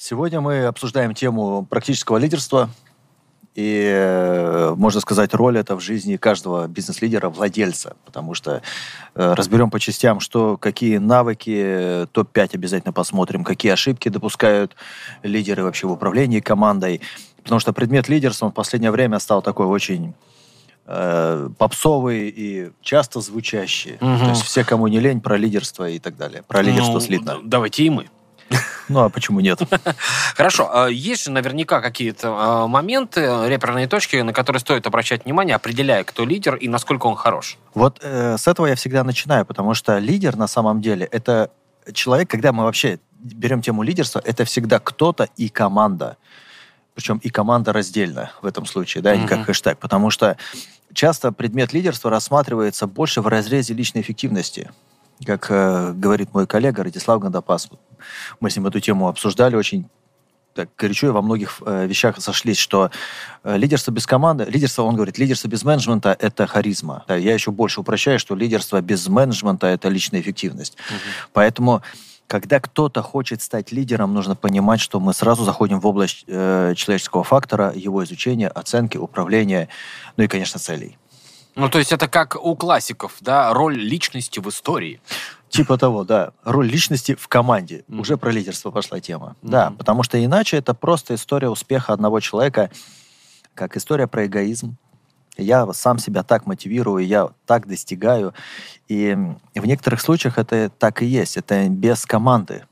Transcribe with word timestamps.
Сегодня 0.00 0.40
мы 0.40 0.64
обсуждаем 0.66 1.12
тему 1.12 1.66
практического 1.68 2.18
лидерства 2.18 2.70
и, 3.56 3.82
э, 3.92 4.72
можно 4.76 5.00
сказать, 5.00 5.34
роль 5.34 5.58
это 5.58 5.74
в 5.74 5.80
жизни 5.80 6.16
каждого 6.16 6.68
бизнес-лидера, 6.68 7.28
владельца. 7.28 7.96
Потому 8.04 8.34
что 8.34 8.62
э, 9.16 9.32
разберем 9.34 9.70
по 9.70 9.80
частям, 9.80 10.20
что, 10.20 10.56
какие 10.56 10.98
навыки, 10.98 12.06
топ-5 12.12 12.50
обязательно 12.54 12.92
посмотрим, 12.92 13.42
какие 13.42 13.72
ошибки 13.72 14.08
допускают 14.08 14.76
лидеры 15.24 15.64
вообще 15.64 15.88
в 15.88 15.90
управлении 15.90 16.38
командой. 16.38 17.00
Потому 17.42 17.58
что 17.58 17.72
предмет 17.72 18.08
лидерства 18.08 18.50
в 18.50 18.54
последнее 18.54 18.92
время 18.92 19.18
стал 19.18 19.42
такой 19.42 19.66
очень 19.66 20.14
э, 20.86 21.48
попсовый 21.58 22.28
и 22.28 22.70
часто 22.82 23.20
звучащий. 23.20 23.96
Мгм. 24.00 24.18
То 24.20 24.28
есть 24.30 24.42
все, 24.42 24.62
кому 24.62 24.86
не 24.86 25.00
лень, 25.00 25.20
про 25.20 25.36
лидерство 25.36 25.90
и 25.90 25.98
так 25.98 26.16
далее. 26.16 26.44
Про 26.46 26.62
лидерство 26.62 26.92
Ну, 26.92 27.00
слитно. 27.00 27.38
Давайте 27.42 27.82
и 27.82 27.90
мы. 27.90 28.06
Ну, 28.88 29.00
а 29.00 29.10
почему 29.10 29.40
нет? 29.40 29.60
Хорошо, 30.34 30.70
а 30.72 30.88
есть 30.88 31.24
же 31.24 31.30
наверняка 31.30 31.82
какие-то 31.82 32.28
а, 32.28 32.66
моменты, 32.66 33.20
реперные 33.46 33.86
точки, 33.86 34.16
на 34.16 34.32
которые 34.32 34.60
стоит 34.60 34.86
обращать 34.86 35.26
внимание, 35.26 35.56
определяя, 35.56 36.04
кто 36.04 36.24
лидер 36.24 36.54
и 36.54 36.68
насколько 36.68 37.06
он 37.06 37.14
хорош. 37.14 37.58
Вот 37.74 37.98
э, 38.02 38.38
с 38.38 38.48
этого 38.48 38.66
я 38.66 38.76
всегда 38.76 39.04
начинаю, 39.04 39.44
потому 39.44 39.74
что 39.74 39.98
лидер 39.98 40.36
на 40.36 40.46
самом 40.46 40.80
деле 40.80 41.04
это 41.04 41.50
человек, 41.92 42.30
когда 42.30 42.52
мы 42.52 42.64
вообще 42.64 42.98
берем 43.18 43.62
тему 43.62 43.82
лидерства, 43.82 44.22
это 44.24 44.44
всегда 44.44 44.78
кто-то 44.78 45.28
и 45.36 45.48
команда. 45.48 46.16
Причем 46.94 47.18
и 47.18 47.30
команда 47.30 47.72
раздельно 47.72 48.32
в 48.42 48.46
этом 48.46 48.66
случае, 48.66 49.02
да, 49.02 49.14
не 49.16 49.26
как 49.26 49.44
хэштег. 49.44 49.78
Потому 49.78 50.10
что 50.10 50.36
часто 50.92 51.30
предмет 51.30 51.72
лидерства 51.72 52.10
рассматривается 52.10 52.86
больше 52.86 53.20
в 53.20 53.28
разрезе 53.28 53.74
личной 53.74 54.00
эффективности. 54.00 54.70
Как 55.24 55.46
э, 55.50 55.92
говорит 55.94 56.32
мой 56.32 56.46
коллега 56.46 56.84
Радислав 56.84 57.20
Гандапас, 57.20 57.68
мы 58.40 58.50
с 58.50 58.56
ним 58.56 58.66
эту 58.66 58.80
тему 58.80 59.08
обсуждали 59.08 59.56
очень 59.56 59.88
так 60.58 60.70
горячо 60.76 61.06
и 61.06 61.10
во 61.10 61.22
многих 61.22 61.62
э, 61.64 61.86
вещах 61.86 62.20
сошлись, 62.20 62.58
что 62.58 62.90
э, 63.44 63.56
лидерство 63.56 63.92
без 63.92 64.06
команды, 64.06 64.44
лидерство, 64.44 64.82
он 64.82 64.96
говорит, 64.96 65.16
лидерство 65.16 65.46
без 65.46 65.62
менеджмента– 65.62 66.16
это 66.18 66.48
харизма. 66.48 67.04
Да, 67.06 67.14
я 67.14 67.32
еще 67.32 67.52
больше 67.52 67.80
упрощаю, 67.80 68.18
что 68.18 68.34
лидерство 68.34 68.80
без 68.80 69.06
менеджмента– 69.06 69.66
это 69.68 69.88
личная 69.88 70.20
эффективность. 70.20 70.76
Поэтому, 71.32 71.82
когда 72.26 72.58
кто-то 72.58 73.02
хочет 73.02 73.40
стать 73.40 73.70
лидером, 73.70 74.14
нужно 74.14 74.34
понимать, 74.34 74.80
что 74.80 74.98
мы 74.98 75.14
сразу 75.14 75.44
заходим 75.44 75.78
в 75.78 75.86
область 75.86 76.24
э, 76.26 76.74
человеческого 76.76 77.22
фактора, 77.22 77.72
его 77.72 78.02
изучения, 78.02 78.48
оценки, 78.48 78.96
управления, 78.96 79.68
ну 80.16 80.24
и, 80.24 80.26
конечно, 80.26 80.58
целей. 80.58 80.98
Ну, 81.58 81.68
то 81.68 81.78
есть 81.78 81.90
это 81.90 82.06
как 82.06 82.36
у 82.36 82.54
классиков, 82.54 83.16
да, 83.20 83.52
роль 83.52 83.76
личности 83.76 84.38
в 84.38 84.48
истории. 84.48 85.00
Типа 85.48 85.76
того, 85.76 86.04
да. 86.04 86.30
Роль 86.44 86.68
личности 86.68 87.16
в 87.16 87.26
команде. 87.26 87.84
Мгм. 87.88 88.00
Уже 88.00 88.16
про 88.16 88.30
лидерство 88.30 88.70
пошла 88.70 89.00
тема. 89.00 89.34
Мгм. 89.42 89.50
Да, 89.50 89.72
потому 89.76 90.04
что 90.04 90.24
иначе 90.24 90.56
это 90.56 90.72
просто 90.72 91.16
история 91.16 91.48
успеха 91.48 91.92
одного 91.92 92.20
человека, 92.20 92.70
как 93.54 93.76
история 93.76 94.06
про 94.06 94.26
эгоизм. 94.26 94.76
Я 95.36 95.72
сам 95.72 95.98
себя 95.98 96.22
так 96.22 96.46
мотивирую, 96.46 97.04
я 97.04 97.30
так 97.44 97.66
достигаю. 97.66 98.34
И 98.86 99.16
в 99.56 99.66
некоторых 99.66 100.00
случаях 100.00 100.38
это 100.38 100.70
так 100.70 101.02
и 101.02 101.06
есть. 101.06 101.36
Это 101.36 101.68
без 101.68 102.06
команды. 102.06 102.66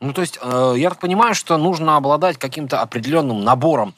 Ну, 0.00 0.14
то 0.14 0.22
есть, 0.22 0.38
э, 0.40 0.74
я 0.78 0.88
так 0.88 0.98
понимаю, 0.98 1.34
что 1.34 1.58
нужно 1.58 1.96
обладать 1.96 2.38
каким-то 2.38 2.80
определенным 2.80 3.44
набором 3.44 3.92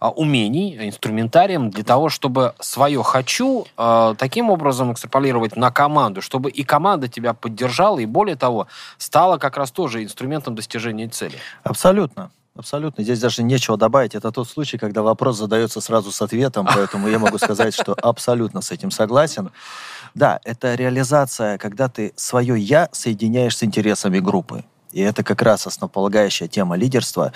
умений, 0.00 0.76
инструментарием 0.88 1.70
для 1.70 1.84
того, 1.84 2.08
чтобы 2.08 2.54
свое 2.60 3.02
«хочу» 3.02 3.66
э, 3.76 4.14
таким 4.18 4.50
образом 4.50 4.92
экстраполировать 4.92 5.56
на 5.56 5.70
команду, 5.70 6.22
чтобы 6.22 6.50
и 6.50 6.64
команда 6.64 7.08
тебя 7.08 7.34
поддержала, 7.34 7.98
и 7.98 8.06
более 8.06 8.36
того, 8.36 8.66
стала 8.98 9.38
как 9.38 9.56
раз 9.56 9.70
тоже 9.70 10.02
инструментом 10.04 10.54
достижения 10.54 11.08
цели. 11.08 11.38
Абсолютно. 11.62 12.30
Абсолютно. 12.56 13.02
Здесь 13.02 13.18
даже 13.18 13.42
нечего 13.42 13.76
добавить. 13.76 14.14
Это 14.14 14.30
тот 14.30 14.48
случай, 14.48 14.78
когда 14.78 15.02
вопрос 15.02 15.38
задается 15.38 15.80
сразу 15.80 16.12
с 16.12 16.22
ответом, 16.22 16.68
поэтому 16.72 17.08
я 17.08 17.18
могу 17.18 17.36
сказать, 17.38 17.74
что 17.74 17.94
абсолютно 18.00 18.60
с 18.60 18.70
этим 18.70 18.92
согласен. 18.92 19.50
Да, 20.14 20.38
это 20.44 20.76
реализация, 20.76 21.58
когда 21.58 21.88
ты 21.88 22.12
свое 22.14 22.56
«я» 22.56 22.88
соединяешь 22.92 23.56
с 23.56 23.64
интересами 23.64 24.20
группы. 24.20 24.64
И 24.94 25.00
это 25.00 25.24
как 25.24 25.42
раз 25.42 25.66
основополагающая 25.66 26.46
тема 26.46 26.76
лидерства, 26.76 27.32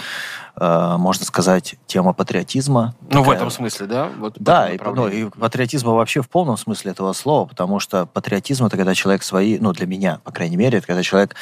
э, 0.54 0.96
можно 0.96 1.24
сказать, 1.26 1.74
тема 1.88 2.12
патриотизма. 2.12 2.94
Ну, 3.10 3.22
в 3.22 3.24
Такая- 3.24 3.36
этом 3.36 3.50
смысле, 3.50 3.86
да? 3.88 4.08
Вот 4.16 4.38
в 4.38 4.42
Да, 4.42 4.70
и, 4.70 4.78
ну, 4.78 5.08
и 5.08 5.24
патриотизма 5.28 5.92
вообще 5.92 6.22
в 6.22 6.28
полном 6.28 6.56
смысле 6.56 6.92
этого 6.92 7.12
слова, 7.14 7.46
потому 7.46 7.80
что 7.80 8.06
патриотизм 8.06 8.64
это 8.66 8.76
когда 8.76 8.94
человек 8.94 9.24
свои, 9.24 9.58
ну 9.58 9.72
для 9.72 9.88
меня, 9.88 10.20
по 10.22 10.30
крайней 10.30 10.56
мере, 10.56 10.78
это 10.78 10.86
когда 10.86 11.02
человек 11.02 11.34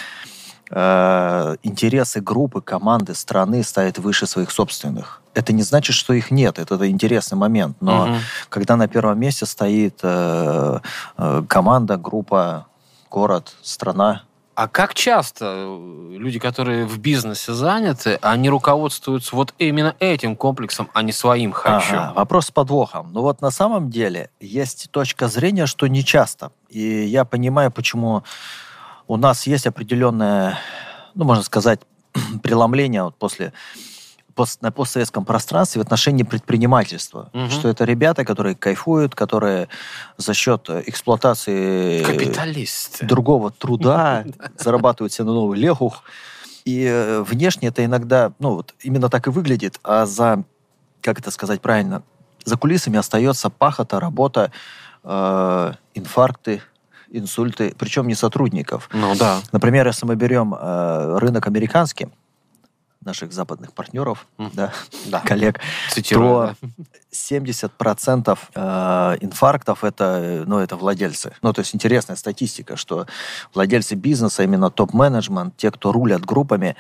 э, 0.70 1.56
интересы 1.62 2.20
группы, 2.20 2.60
команды, 2.62 3.14
страны 3.14 3.62
ставит 3.62 3.98
выше 3.98 4.26
своих 4.26 4.50
собственных. 4.50 5.20
Это 5.34 5.52
не 5.52 5.62
значит, 5.62 5.94
что 5.94 6.12
их 6.14 6.30
нет, 6.30 6.58
это 6.58 6.90
интересный 6.90 7.36
момент, 7.36 7.76
но 7.80 8.06
Мгм. 8.06 8.16
когда 8.48 8.76
на 8.76 8.88
первом 8.88 9.20
месте 9.20 9.44
стоит 9.46 10.00
э, 10.02 10.80
э, 11.18 11.42
команда, 11.46 11.96
группа, 11.98 12.66
город, 13.10 13.54
страна, 13.62 14.22
А 14.56 14.68
как 14.68 14.94
часто 14.94 15.44
э, 15.44 16.16
люди, 16.16 16.38
которые 16.38 16.86
в 16.86 16.98
бизнесе 16.98 17.52
заняты, 17.52 18.18
они 18.22 18.48
руководствуются 18.48 19.36
вот 19.36 19.52
именно 19.58 19.94
этим 20.00 20.34
комплексом, 20.34 20.88
а 20.94 21.02
не 21.02 21.12
своим 21.12 21.52
«хочу»? 21.52 21.94
Ага, 21.94 22.12
вопрос 22.14 22.46
с 22.46 22.50
подвохом. 22.50 23.10
Ну 23.12 23.20
вот 23.20 23.42
на 23.42 23.50
самом 23.50 23.90
деле 23.90 24.30
есть 24.40 24.90
точка 24.90 25.28
зрения, 25.28 25.66
что 25.66 25.86
не 25.88 26.02
часто. 26.02 26.52
И 26.70 26.80
я 26.80 27.26
понимаю, 27.26 27.70
почему 27.70 28.24
у 29.06 29.18
нас 29.18 29.46
есть 29.46 29.66
определенное, 29.66 30.58
ну, 31.14 31.26
можно 31.26 31.44
сказать, 31.44 31.80
преломление 32.42 33.02
вот 33.02 33.16
после 33.16 33.52
пост- 34.36 34.62
на 34.62 34.70
постсоветском 34.70 35.24
пространстве 35.24 35.82
в 35.82 35.84
отношении 35.84 36.22
предпринимательства. 36.22 37.30
Мгм. 37.32 37.50
Что 37.50 37.68
это 37.68 37.84
ребята, 37.84 38.24
которые 38.24 38.54
кайфуют, 38.54 39.14
которые 39.14 39.68
за 40.16 40.34
счет 40.34 40.66
э, 40.68 40.82
эксплуатации 40.86 42.04
Капиталисты. 42.04 43.06
другого 43.06 43.50
труда 43.50 44.24
зарабатывают 44.58 45.12
себе 45.12 45.24
на 45.24 45.32
новый 45.34 45.58
лехух. 45.58 46.02
И 46.64 46.84
э, 46.84 47.22
внешне 47.22 47.68
это 47.68 47.84
иногда, 47.84 48.32
ну 48.38 48.54
вот 48.56 48.74
именно 48.82 49.08
так 49.08 49.26
и 49.26 49.30
выглядит, 49.30 49.80
а 49.82 50.06
за, 50.06 50.44
как 51.00 51.18
это 51.18 51.30
сказать 51.30 51.60
правильно, 51.60 52.02
за 52.44 52.56
кулисами 52.56 52.98
остается 52.98 53.50
пахота, 53.50 53.98
работа, 54.00 54.52
э, 55.02 55.72
инфаркты, 55.94 56.62
инсульты, 57.10 57.74
причем 57.78 58.06
не 58.08 58.14
сотрудников. 58.14 58.88
Ну 58.92 59.14
да. 59.16 59.40
Например, 59.52 59.86
если 59.86 60.06
мы 60.06 60.16
берем 60.16 60.54
э, 60.54 61.18
рынок 61.18 61.46
американский, 61.46 62.08
наших 63.06 63.32
западных 63.32 63.72
партнеров, 63.72 64.26
Мгм. 64.36 64.50
да, 64.54 64.72
Да. 65.06 65.20
коллег, 65.20 65.60
Цитирую. 65.90 66.56
то 66.60 66.68
70% 67.12 68.38
э, 68.54 69.16
инфарктов 69.20 69.84
это, 69.84 70.04
э, 70.22 70.44
ну, 70.46 70.58
это 70.58 70.76
владельцы. 70.76 71.32
Ну, 71.42 71.52
то 71.52 71.60
есть 71.60 71.74
интересная 71.74 72.16
статистика, 72.16 72.76
что 72.76 73.06
владельцы 73.54 73.94
бизнеса, 73.94 74.42
именно 74.42 74.70
топ-менеджмент, 74.70 75.56
те, 75.56 75.70
кто 75.70 75.92
рулят 75.92 76.24
группами, 76.24 76.76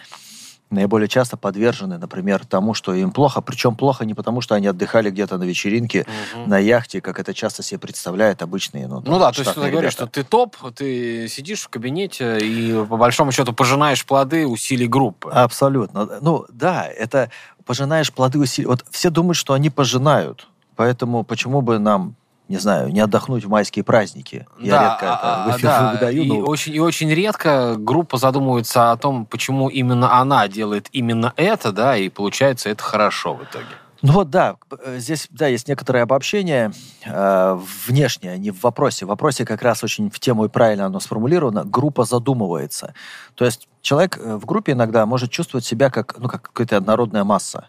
наиболее 0.70 1.08
часто 1.08 1.36
подвержены, 1.36 1.98
например, 1.98 2.44
тому, 2.44 2.74
что 2.74 2.94
им 2.94 3.12
плохо. 3.12 3.40
Причем 3.40 3.76
плохо 3.76 4.04
не 4.04 4.14
потому, 4.14 4.40
что 4.40 4.54
они 4.54 4.66
отдыхали 4.66 5.10
где-то 5.10 5.38
на 5.38 5.44
вечеринке. 5.44 6.06
Мгм. 6.34 6.50
на 6.50 6.58
яхте, 6.58 7.00
как 7.00 7.18
это 7.18 7.34
часто 7.34 7.62
себе 7.62 7.78
представляют 7.78 8.42
обычные. 8.42 8.86
Ну, 8.86 9.02
Ну 9.04 9.18
да, 9.18 9.32
то 9.32 9.40
есть 9.42 9.54
ты 9.54 9.70
говоришь, 9.70 9.92
что 9.92 10.06
ты 10.06 10.24
топ, 10.24 10.56
ты 10.74 11.28
сидишь 11.28 11.62
в 11.62 11.68
кабинете 11.68 12.38
и 12.38 12.72
по 12.86 12.96
большому 12.96 13.32
счету 13.32 13.52
пожинаешь 13.52 14.04
плоды 14.04 14.46
усилий 14.46 14.88
группы. 14.88 15.30
Абсолютно. 15.30 16.08
Ну, 16.20 16.44
да, 16.48 16.86
это 16.86 17.30
пожинаешь 17.64 18.12
плоды 18.12 18.38
усилий. 18.38 18.66
Вот 18.66 18.84
все 18.90 19.10
думают, 19.10 19.36
что 19.36 19.52
они 19.54 19.70
пожинают. 19.70 20.48
Поэтому 20.76 21.24
почему 21.24 21.62
бы 21.62 21.78
нам, 21.78 22.14
не 22.48 22.58
знаю, 22.58 22.92
не 22.92 23.00
отдохнуть 23.00 23.44
в 23.44 23.48
майские 23.48 23.84
праздники? 23.84 24.46
Я 24.58 24.70
Да, 24.72 24.82
редко 24.82 25.04
это 25.04 25.18
а, 25.22 25.46
в 25.46 25.48
а, 25.48 25.50
эфир 25.56 25.68
да, 25.68 25.92
выдаю, 25.92 26.22
и, 26.22 26.28
но 26.28 26.38
очень, 26.40 26.74
и 26.74 26.80
очень 26.80 27.10
редко 27.10 27.76
группа 27.76 28.18
задумывается 28.18 28.92
о 28.92 28.96
том, 28.96 29.26
почему 29.26 29.68
именно 29.68 30.18
она 30.18 30.48
делает 30.48 30.88
именно 30.92 31.32
это, 31.36 31.72
да, 31.72 31.96
и 31.96 32.08
получается 32.08 32.68
это 32.70 32.82
хорошо 32.82 33.34
в 33.34 33.42
итоге. 33.42 33.66
Ну 34.02 34.12
вот 34.12 34.30
да, 34.30 34.56
э, 34.84 34.98
здесь 34.98 35.26
да, 35.30 35.46
есть 35.46 35.68
некоторое 35.68 36.02
обобщение 36.02 36.72
э, 37.04 37.58
внешнее, 37.86 38.38
не 38.38 38.50
в 38.50 38.62
вопросе. 38.62 39.04
В 39.04 39.08
вопросе 39.08 39.44
как 39.44 39.62
раз 39.62 39.82
очень 39.82 40.10
в 40.10 40.20
тему 40.20 40.44
и 40.44 40.48
правильно 40.48 40.86
оно 40.86 41.00
сформулировано. 41.00 41.64
Группа 41.64 42.04
задумывается. 42.04 42.94
То 43.34 43.44
есть 43.44 43.68
человек 43.80 44.18
э, 44.18 44.36
в 44.36 44.44
группе 44.44 44.72
иногда 44.72 45.06
может 45.06 45.30
чувствовать 45.30 45.64
себя 45.64 45.90
как, 45.90 46.16
ну, 46.18 46.28
как 46.28 46.42
какая-то 46.42 46.76
однородная 46.76 47.24
масса. 47.24 47.68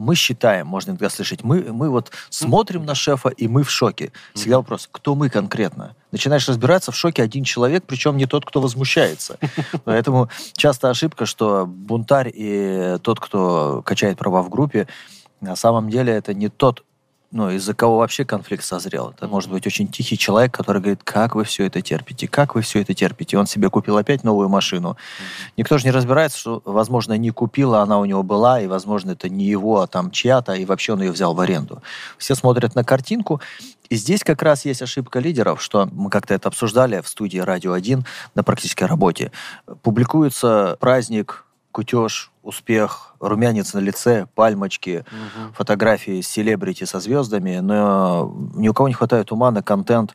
Мы 0.00 0.14
считаем, 0.14 0.66
можно 0.66 0.92
иногда 0.92 1.10
слышать, 1.10 1.44
мы, 1.44 1.60
мы 1.74 1.90
вот 1.90 2.10
смотрим 2.30 2.86
на 2.86 2.94
шефа, 2.94 3.28
и 3.28 3.48
мы 3.48 3.64
в 3.64 3.70
шоке. 3.70 4.12
Всегда 4.32 4.56
вопрос, 4.56 4.88
кто 4.90 5.14
мы 5.14 5.28
конкретно? 5.28 5.94
Начинаешь 6.10 6.48
разбираться, 6.48 6.90
в 6.90 6.96
шоке 6.96 7.22
один 7.22 7.44
человек, 7.44 7.84
причем 7.86 8.16
не 8.16 8.24
тот, 8.24 8.46
кто 8.46 8.62
возмущается. 8.62 9.38
Поэтому 9.84 10.30
часто 10.54 10.88
ошибка, 10.88 11.26
что 11.26 11.66
бунтарь 11.66 12.32
и 12.34 12.96
тот, 13.02 13.20
кто 13.20 13.82
качает 13.84 14.16
права 14.16 14.40
в 14.40 14.48
группе, 14.48 14.88
на 15.42 15.54
самом 15.54 15.90
деле 15.90 16.14
это 16.14 16.32
не 16.32 16.48
тот 16.48 16.82
ну, 17.32 17.48
из-за 17.50 17.74
кого 17.74 17.98
вообще 17.98 18.24
конфликт 18.24 18.64
созрел. 18.64 19.10
Это 19.10 19.28
может 19.28 19.50
быть 19.50 19.66
очень 19.66 19.86
тихий 19.86 20.18
человек, 20.18 20.52
который 20.52 20.80
говорит, 20.80 21.02
как 21.04 21.36
вы 21.36 21.44
все 21.44 21.66
это 21.66 21.80
терпите, 21.80 22.26
как 22.26 22.56
вы 22.56 22.62
все 22.62 22.80
это 22.80 22.92
терпите. 22.92 23.38
Он 23.38 23.46
себе 23.46 23.70
купил 23.70 23.96
опять 23.96 24.24
новую 24.24 24.48
машину. 24.48 24.96
Никто 25.56 25.78
же 25.78 25.84
не 25.84 25.92
разбирается, 25.92 26.38
что, 26.38 26.60
возможно, 26.64 27.16
не 27.16 27.30
купила, 27.30 27.82
она 27.82 28.00
у 28.00 28.04
него 28.04 28.24
была, 28.24 28.60
и, 28.60 28.66
возможно, 28.66 29.12
это 29.12 29.28
не 29.28 29.44
его, 29.44 29.80
а 29.80 29.86
там 29.86 30.10
чья-то, 30.10 30.54
и 30.54 30.64
вообще 30.64 30.94
он 30.94 31.02
ее 31.02 31.12
взял 31.12 31.34
в 31.34 31.40
аренду. 31.40 31.82
Все 32.18 32.34
смотрят 32.34 32.74
на 32.74 32.82
картинку, 32.82 33.40
и 33.88 33.96
здесь 33.96 34.24
как 34.24 34.42
раз 34.42 34.64
есть 34.64 34.82
ошибка 34.82 35.20
лидеров, 35.20 35.62
что 35.62 35.88
мы 35.92 36.10
как-то 36.10 36.34
это 36.34 36.48
обсуждали 36.48 37.00
в 37.00 37.08
студии 37.08 37.38
«Радио 37.38 37.76
1» 37.76 38.04
на 38.34 38.42
практической 38.42 38.84
работе. 38.84 39.30
Публикуется 39.82 40.76
праздник 40.80 41.44
кутеж, 41.72 42.30
успех, 42.42 43.14
румянец 43.20 43.74
на 43.74 43.78
лице, 43.78 44.26
пальмочки, 44.34 45.04
угу. 45.06 45.52
фотографии 45.54 46.20
селебрити 46.20 46.84
со 46.84 47.00
звездами, 47.00 47.58
но 47.58 48.32
ни 48.54 48.68
у 48.68 48.74
кого 48.74 48.88
не 48.88 48.94
хватает 48.94 49.32
ума 49.32 49.50
на 49.50 49.62
контент, 49.62 50.14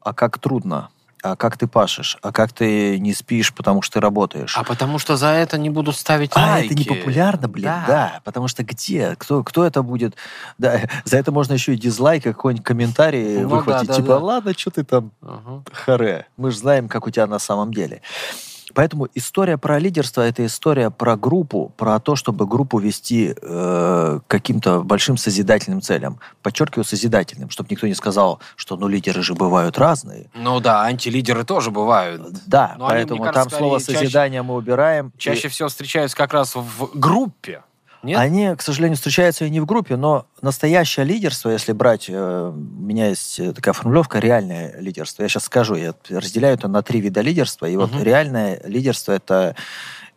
а 0.00 0.12
как 0.12 0.38
трудно, 0.38 0.90
а 1.24 1.36
как 1.36 1.56
ты 1.56 1.66
пашешь, 1.66 2.18
а 2.20 2.32
как 2.32 2.52
ты 2.52 2.98
не 2.98 3.14
спишь, 3.14 3.54
потому 3.54 3.80
что 3.80 3.94
ты 3.94 4.00
работаешь. 4.00 4.56
А 4.58 4.62
потому 4.62 4.98
что 4.98 5.16
за 5.16 5.28
это 5.28 5.56
не 5.56 5.70
будут 5.70 5.96
ставить 5.96 6.32
а, 6.34 6.40
лайки. 6.40 6.66
это 6.66 6.74
не 6.74 6.84
популярно, 6.84 7.48
блин, 7.48 7.64
да. 7.64 7.84
да. 7.86 8.20
Потому 8.24 8.46
что 8.46 8.62
где? 8.62 9.16
Кто, 9.16 9.42
кто 9.42 9.64
это 9.64 9.82
будет? 9.82 10.16
Да, 10.58 10.82
за 11.04 11.16
это 11.16 11.32
можно 11.32 11.54
еще 11.54 11.72
и 11.72 11.78
дизлайк, 11.78 12.22
какой-нибудь 12.24 12.64
комментарий 12.64 13.40
ну, 13.40 13.48
выхватить. 13.48 13.88
Да, 13.88 13.94
да, 13.94 14.00
типа, 14.00 14.08
да. 14.08 14.18
ладно, 14.18 14.52
что 14.54 14.70
ты 14.70 14.84
там, 14.84 15.12
угу. 15.22 15.64
харе. 15.72 16.26
Мы 16.36 16.50
же 16.50 16.58
знаем, 16.58 16.88
как 16.88 17.06
у 17.06 17.10
тебя 17.10 17.26
на 17.26 17.38
самом 17.38 17.72
деле. 17.72 18.02
Поэтому 18.74 19.08
история 19.14 19.56
про 19.56 19.78
лидерство– 19.78 20.20
это 20.22 20.44
история 20.44 20.90
про 20.90 21.16
группу, 21.16 21.72
про 21.76 21.98
то, 22.00 22.16
чтобы 22.16 22.46
группу 22.46 22.78
вести 22.78 23.34
э, 23.40 24.20
каким-то 24.26 24.82
большим 24.82 25.16
созидательным 25.16 25.80
целям. 25.80 26.18
Подчеркиваю, 26.42 26.84
созидательным, 26.84 27.50
чтобы 27.50 27.68
никто 27.70 27.86
не 27.86 27.94
сказал, 27.94 28.40
что 28.56 28.76
ну 28.76 28.88
лидеры 28.88 29.22
же 29.22 29.34
бывают 29.34 29.78
разные. 29.78 30.28
Ну 30.34 30.60
да, 30.60 30.82
антилидеры 30.82 31.44
тоже 31.44 31.70
бывают. 31.70 32.22
Да, 32.46 32.74
Но 32.78 32.88
поэтому 32.88 33.22
они, 33.22 33.32
кажется, 33.32 33.50
там 33.50 33.58
слово 33.58 33.78
«созидание» 33.78 34.42
мы 34.42 34.54
убираем. 34.54 35.12
Чаще 35.18 35.48
и... 35.48 35.50
всего 35.50 35.68
встречаются 35.68 36.16
как 36.16 36.32
раз 36.34 36.54
в 36.54 36.90
группе. 36.94 37.62
Нет? 38.04 38.18
Они, 38.18 38.54
к 38.54 38.60
сожалению, 38.60 38.96
встречаются 38.96 39.46
и 39.46 39.50
не 39.50 39.60
в 39.60 39.66
группе, 39.66 39.96
но 39.96 40.26
настоящее 40.42 41.06
лидерство, 41.06 41.48
если 41.48 41.72
брать, 41.72 42.06
э, 42.08 42.52
у 42.54 42.82
меня 42.82 43.08
есть 43.08 43.40
э, 43.40 43.52
такая 43.54 43.72
формулировка 43.72 44.18
реальное 44.18 44.78
лидерство. 44.78 45.22
Я 45.22 45.28
сейчас 45.28 45.44
скажу, 45.44 45.74
я 45.74 45.94
разделяю 46.10 46.54
это 46.54 46.68
на 46.68 46.82
три 46.82 47.00
вида 47.00 47.22
лидерства. 47.22 47.66
И 47.66 47.76
угу. 47.76 47.86
вот 47.86 48.02
реальное 48.02 48.60
лидерство 48.64 49.12
это 49.12 49.56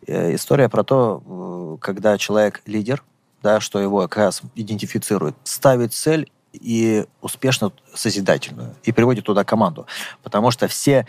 э, 0.06 0.34
история 0.34 0.68
про 0.68 0.84
то, 0.84 1.78
когда 1.80 2.18
человек 2.18 2.60
лидер, 2.66 3.02
да, 3.42 3.60
что 3.60 3.80
его 3.80 4.02
как 4.02 4.16
раз 4.18 4.42
идентифицирует, 4.54 5.34
ставит 5.44 5.94
цель 5.94 6.30
и 6.52 7.06
успешно 7.22 7.72
созидательную, 7.94 8.74
и 8.82 8.92
приводит 8.92 9.24
туда 9.24 9.44
команду. 9.44 9.86
Потому 10.22 10.50
что 10.50 10.68
все 10.68 11.06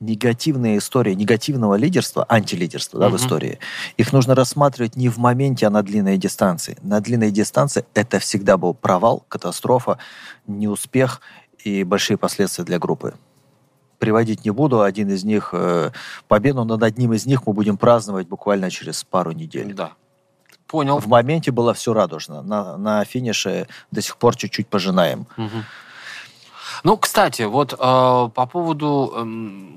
негативные 0.00 0.78
истории 0.78 1.14
негативного 1.14 1.74
лидерства, 1.74 2.24
антилидерства 2.28 3.00
да, 3.00 3.06
uh-huh. 3.06 3.10
в 3.10 3.16
истории, 3.16 3.58
их 3.96 4.12
нужно 4.12 4.34
рассматривать 4.34 4.96
не 4.96 5.08
в 5.08 5.18
моменте, 5.18 5.66
а 5.66 5.70
на 5.70 5.82
длинной 5.82 6.18
дистанции. 6.18 6.76
На 6.82 7.00
длинной 7.00 7.30
дистанции 7.30 7.84
это 7.94 8.18
всегда 8.18 8.56
был 8.56 8.74
провал, 8.74 9.24
катастрофа, 9.28 9.98
неуспех 10.46 11.20
и 11.64 11.84
большие 11.84 12.16
последствия 12.16 12.64
для 12.64 12.78
группы. 12.78 13.14
Приводить 13.98 14.44
не 14.44 14.50
буду, 14.50 14.82
один 14.82 15.10
из 15.10 15.24
них, 15.24 15.50
э, 15.52 15.90
победу 16.28 16.64
над 16.64 16.82
одним 16.84 17.14
из 17.14 17.26
них 17.26 17.46
мы 17.46 17.52
будем 17.52 17.76
праздновать 17.76 18.28
буквально 18.28 18.70
через 18.70 19.02
пару 19.02 19.32
недель. 19.32 19.74
Да. 19.74 19.92
Понял. 20.68 20.98
В 20.98 21.08
моменте 21.08 21.50
было 21.50 21.74
все 21.74 21.92
радужно. 21.92 22.42
На, 22.42 22.76
на 22.76 23.04
финише 23.04 23.66
до 23.90 24.02
сих 24.02 24.16
пор 24.18 24.36
чуть-чуть 24.36 24.68
пожинаем. 24.68 25.26
Угу. 25.36 25.48
Ну, 26.84 26.96
кстати, 26.96 27.42
вот 27.42 27.72
э, 27.72 27.76
по 27.76 28.46
поводу 28.46 29.12
э, 29.14 29.24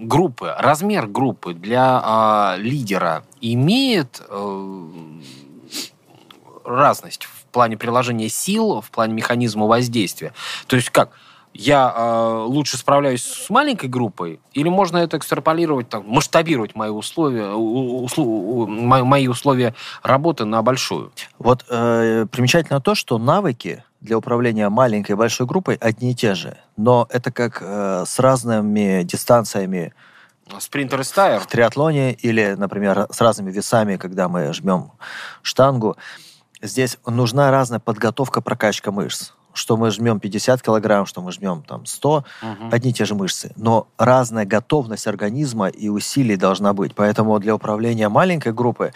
группы, 0.05 0.53
размер 0.57 1.07
группы 1.07 1.53
для 1.53 2.55
э, 2.57 2.61
лидера 2.61 3.23
имеет 3.41 4.21
э, 4.27 4.87
разность 6.65 7.25
в 7.25 7.45
плане 7.51 7.77
приложения 7.77 8.29
сил, 8.29 8.81
в 8.81 8.91
плане 8.91 9.13
механизма 9.13 9.65
воздействия. 9.67 10.33
То 10.67 10.75
есть 10.75 10.89
как? 10.89 11.11
я 11.53 11.93
э, 11.95 12.43
лучше 12.47 12.77
справляюсь 12.77 13.23
с 13.23 13.49
маленькой 13.49 13.89
группой, 13.89 14.39
или 14.53 14.69
можно 14.69 14.97
это 14.97 15.17
экстраполировать, 15.17 15.89
так, 15.89 16.05
масштабировать 16.05 16.75
мои 16.75 16.89
условия, 16.89 17.51
услу, 17.51 18.67
мои 18.67 19.27
условия 19.27 19.75
работы 20.01 20.45
на 20.45 20.61
большую? 20.61 21.11
Вот 21.39 21.65
э, 21.69 22.25
примечательно 22.31 22.79
то, 22.79 22.95
что 22.95 23.17
навыки 23.17 23.83
для 24.01 24.17
управления 24.17 24.67
маленькой 24.69 25.11
и 25.11 25.15
большой 25.15 25.47
группой 25.47 25.75
одни 25.75 26.11
и 26.11 26.15
те 26.15 26.33
же. 26.33 26.57
Но 26.75 27.07
это 27.09 27.31
как 27.31 27.59
э, 27.61 28.03
с 28.05 28.19
разными 28.19 29.03
дистанциями. 29.03 29.93
Спринтер 30.59 30.99
и 30.99 31.03
стайер. 31.03 31.39
В 31.39 31.47
триатлоне 31.47 32.13
или, 32.13 32.55
например, 32.57 33.07
с 33.11 33.21
разными 33.21 33.51
весами, 33.51 33.97
когда 33.97 34.27
мы 34.27 34.51
жмем 34.53 34.91
штангу. 35.43 35.95
Здесь 36.61 36.97
нужна 37.05 37.51
разная 37.51 37.79
подготовка, 37.79 38.41
прокачка 38.41 38.91
мышц. 38.91 39.31
Что 39.53 39.77
мы 39.77 39.91
жмем 39.91 40.19
50 40.19 40.61
килограмм, 40.61 41.05
что 41.05 41.21
мы 41.21 41.31
жмем 41.31 41.63
там 41.63 41.85
100, 41.85 42.09
угу. 42.09 42.25
одни 42.71 42.91
и 42.91 42.93
те 42.93 43.05
же 43.05 43.15
мышцы. 43.15 43.51
Но 43.55 43.87
разная 43.97 44.45
готовность 44.45 45.07
организма 45.07 45.67
и 45.67 45.89
усилий 45.89 46.37
должна 46.37 46.73
быть. 46.73 46.95
Поэтому 46.95 47.37
для 47.39 47.53
управления 47.53 48.09
маленькой 48.09 48.53
группой 48.53 48.93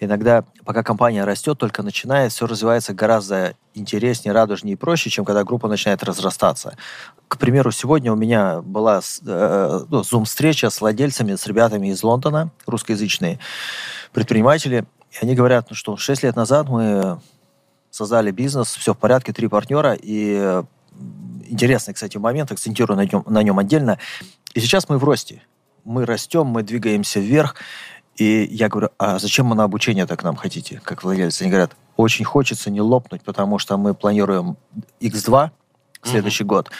иногда, 0.00 0.44
пока 0.64 0.82
компания 0.82 1.24
растет, 1.24 1.58
только 1.58 1.82
начинает, 1.82 2.32
все 2.32 2.46
развивается 2.46 2.94
гораздо 2.94 3.54
интереснее, 3.74 4.32
радужнее 4.32 4.72
и 4.72 4.76
проще, 4.76 5.10
чем 5.10 5.24
когда 5.24 5.44
группа 5.44 5.68
начинает 5.68 6.02
разрастаться. 6.02 6.76
К 7.28 7.38
примеру, 7.38 7.70
сегодня 7.70 8.12
у 8.12 8.16
меня 8.16 8.62
была 8.62 9.00
э, 9.24 9.80
ну, 9.88 10.02
зум-встреча 10.02 10.70
с 10.70 10.80
владельцами, 10.80 11.34
с 11.36 11.46
ребятами 11.46 11.88
из 11.88 12.02
Лондона, 12.02 12.50
русскоязычные 12.66 13.38
предприниматели, 14.12 14.86
и 15.12 15.24
они 15.24 15.34
говорят, 15.34 15.66
ну 15.70 15.76
что, 15.76 15.96
6 15.96 16.22
лет 16.22 16.34
назад 16.34 16.68
мы 16.68 17.20
создали 17.90 18.30
бизнес, 18.30 18.74
все 18.74 18.94
в 18.94 18.98
порядке, 18.98 19.32
три 19.32 19.48
партнера, 19.48 19.96
и 20.00 20.62
интересный, 21.46 21.94
кстати, 21.94 22.16
момент, 22.16 22.50
акцентирую 22.52 22.96
на 22.96 23.04
нем, 23.04 23.24
на 23.26 23.42
нем 23.42 23.58
отдельно, 23.58 23.98
и 24.54 24.60
сейчас 24.60 24.88
мы 24.88 24.98
в 24.98 25.04
росте. 25.04 25.42
Мы 25.84 26.04
растем, 26.04 26.46
мы 26.46 26.62
двигаемся 26.62 27.20
вверх, 27.20 27.56
и 28.20 28.46
я 28.52 28.68
говорю, 28.68 28.90
а 28.98 29.18
зачем 29.18 29.46
мы 29.46 29.56
на 29.56 29.64
обучение 29.64 30.04
так 30.04 30.22
нам 30.22 30.36
хотите, 30.36 30.78
как 30.84 31.02
владельцы? 31.02 31.40
Они 31.40 31.50
говорят, 31.50 31.74
очень 31.96 32.26
хочется 32.26 32.70
не 32.70 32.82
лопнуть, 32.82 33.22
потому 33.22 33.58
что 33.58 33.78
мы 33.78 33.94
планируем 33.94 34.58
X2 35.00 35.50
следующий 36.02 36.44
угу. 36.44 36.54
год 36.54 36.70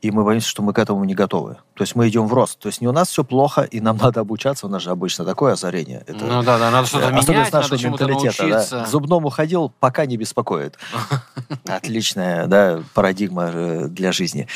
и 0.00 0.10
мы 0.12 0.24
боимся, 0.24 0.48
что 0.48 0.62
мы 0.62 0.72
к 0.72 0.78
этому 0.78 1.02
не 1.04 1.14
готовы. 1.14 1.56
То 1.74 1.82
есть 1.82 1.96
мы 1.96 2.08
идем 2.08 2.26
в 2.26 2.34
рост. 2.34 2.58
То 2.58 2.68
есть 2.68 2.80
не 2.80 2.86
у 2.86 2.92
нас 2.92 3.08
все 3.08 3.24
плохо, 3.24 3.62
и 3.62 3.80
нам 3.80 3.96
надо 4.02 4.20
обучаться. 4.20 4.66
У 4.66 4.68
нас 4.68 4.82
же 4.82 4.90
обычно 4.90 5.24
такое 5.24 5.54
озарение. 5.54 6.04
Это, 6.06 6.24
ну 6.24 6.42
да, 6.42 6.58
да, 6.58 6.70
надо 6.70 6.86
что-то 6.86 7.10
менять, 7.10 7.52
надо 7.52 7.78
чему-то 7.78 8.06
научиться. 8.06 8.46
Да. 8.70 8.84
К 8.84 8.88
зубному 8.88 9.28
ходил, 9.28 9.72
пока 9.80 10.06
не 10.06 10.16
беспокоит. 10.16 10.78
Отличная 11.66 12.46
да, 12.46 12.80
парадигма 12.94 13.50
э, 13.52 13.86
для 13.88 14.12
жизни, 14.12 14.46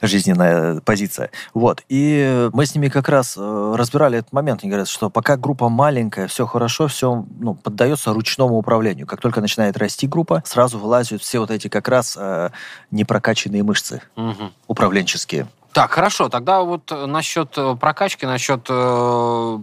жизненная 0.00 0.80
позиция. 0.80 1.30
Вот. 1.54 1.82
И 1.88 2.48
мы 2.52 2.64
с 2.66 2.74
ними 2.74 2.88
как 2.88 3.08
раз 3.08 3.34
э, 3.36 3.74
разбирали 3.76 4.18
этот 4.18 4.32
момент. 4.32 4.62
Они 4.62 4.70
говорят, 4.70 4.88
что 4.88 5.10
пока 5.10 5.36
группа 5.36 5.68
маленькая, 5.68 6.28
все 6.28 6.46
хорошо, 6.46 6.86
все 6.86 7.24
ну, 7.40 7.54
поддается 7.54 8.12
ручному 8.12 8.56
управлению. 8.56 9.06
Как 9.06 9.20
только 9.20 9.40
начинает 9.40 9.76
расти 9.76 10.06
группа, 10.06 10.42
сразу 10.46 10.78
вылазят 10.78 11.20
все 11.22 11.40
вот 11.40 11.50
эти 11.50 11.68
как 11.68 11.88
раз 11.88 12.16
э, 12.18 12.50
непрокачанные 12.90 13.47
мышцы. 13.50 14.02
Угу 14.16 14.52
управленческие. 14.68 15.48
Так, 15.72 15.90
хорошо. 15.90 16.28
Тогда 16.28 16.62
вот 16.62 16.92
э, 16.92 17.06
насчет 17.06 17.56
э, 17.56 17.76
прокачки, 17.78 18.26
насчет 18.26 18.66
э, 18.68 19.58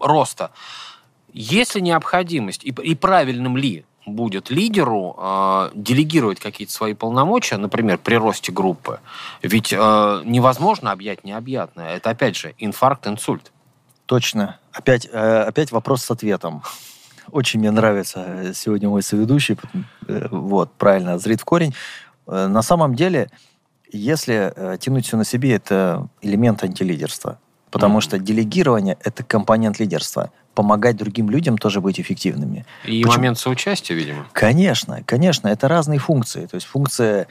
роста. 0.00 0.50
Есть 1.32 1.74
ли 1.76 1.82
необходимость 1.82 2.64
и, 2.64 2.70
и 2.70 2.94
правильным 2.94 3.56
ли 3.56 3.84
будет 4.04 4.50
лидеру 4.50 5.16
э, 5.18 5.70
делегировать 5.74 6.40
какие-то 6.40 6.72
свои 6.72 6.94
полномочия, 6.94 7.56
например, 7.56 7.98
при 7.98 8.16
росте 8.16 8.52
группы? 8.52 9.00
Ведь 9.42 9.72
э, 9.72 9.76
невозможно 10.24 10.90
объять 10.90 11.24
необъятное. 11.24 11.96
Это, 11.96 12.10
опять 12.10 12.36
же, 12.36 12.54
инфаркт, 12.58 13.06
инсульт. 13.06 13.52
Точно. 14.06 14.58
Опять, 14.72 15.08
э, 15.10 15.42
опять 15.42 15.72
вопрос 15.72 16.04
с 16.04 16.10
ответом. 16.10 16.62
Очень 17.30 17.60
мне 17.60 17.70
нравится 17.70 18.52
сегодня 18.54 18.88
мой 18.88 19.02
соведущий. 19.02 19.56
Э, 20.08 20.28
вот, 20.30 20.72
правильно, 20.74 21.18
зрит 21.18 21.40
в 21.40 21.44
корень. 21.44 21.74
На 22.26 22.62
самом 22.62 22.94
деле, 22.94 23.30
если 23.92 24.52
э, 24.54 24.78
тянуть 24.78 25.06
все 25.06 25.16
на 25.16 25.24
себе, 25.24 25.54
это 25.54 26.08
элемент 26.22 26.64
антилидерства. 26.64 27.38
Потому 27.70 27.98
mm-hmm. 27.98 28.02
что 28.02 28.18
делегирование– 28.18 28.98
это 29.04 29.24
компонент 29.24 29.78
лидерства. 29.78 30.30
Помогать 30.54 30.96
другим 30.96 31.30
людям 31.30 31.56
тоже 31.56 31.80
быть 31.80 31.98
эффективными. 31.98 32.66
И 32.84 33.02
Почему? 33.02 33.12
момент 33.12 33.38
соучастия, 33.38 33.96
видимо. 33.96 34.26
Конечно, 34.32 35.02
конечно. 35.06 35.48
Это 35.48 35.68
разные 35.68 35.98
функции. 35.98 36.44
То 36.46 36.56
есть 36.56 36.66
функция 36.66 37.28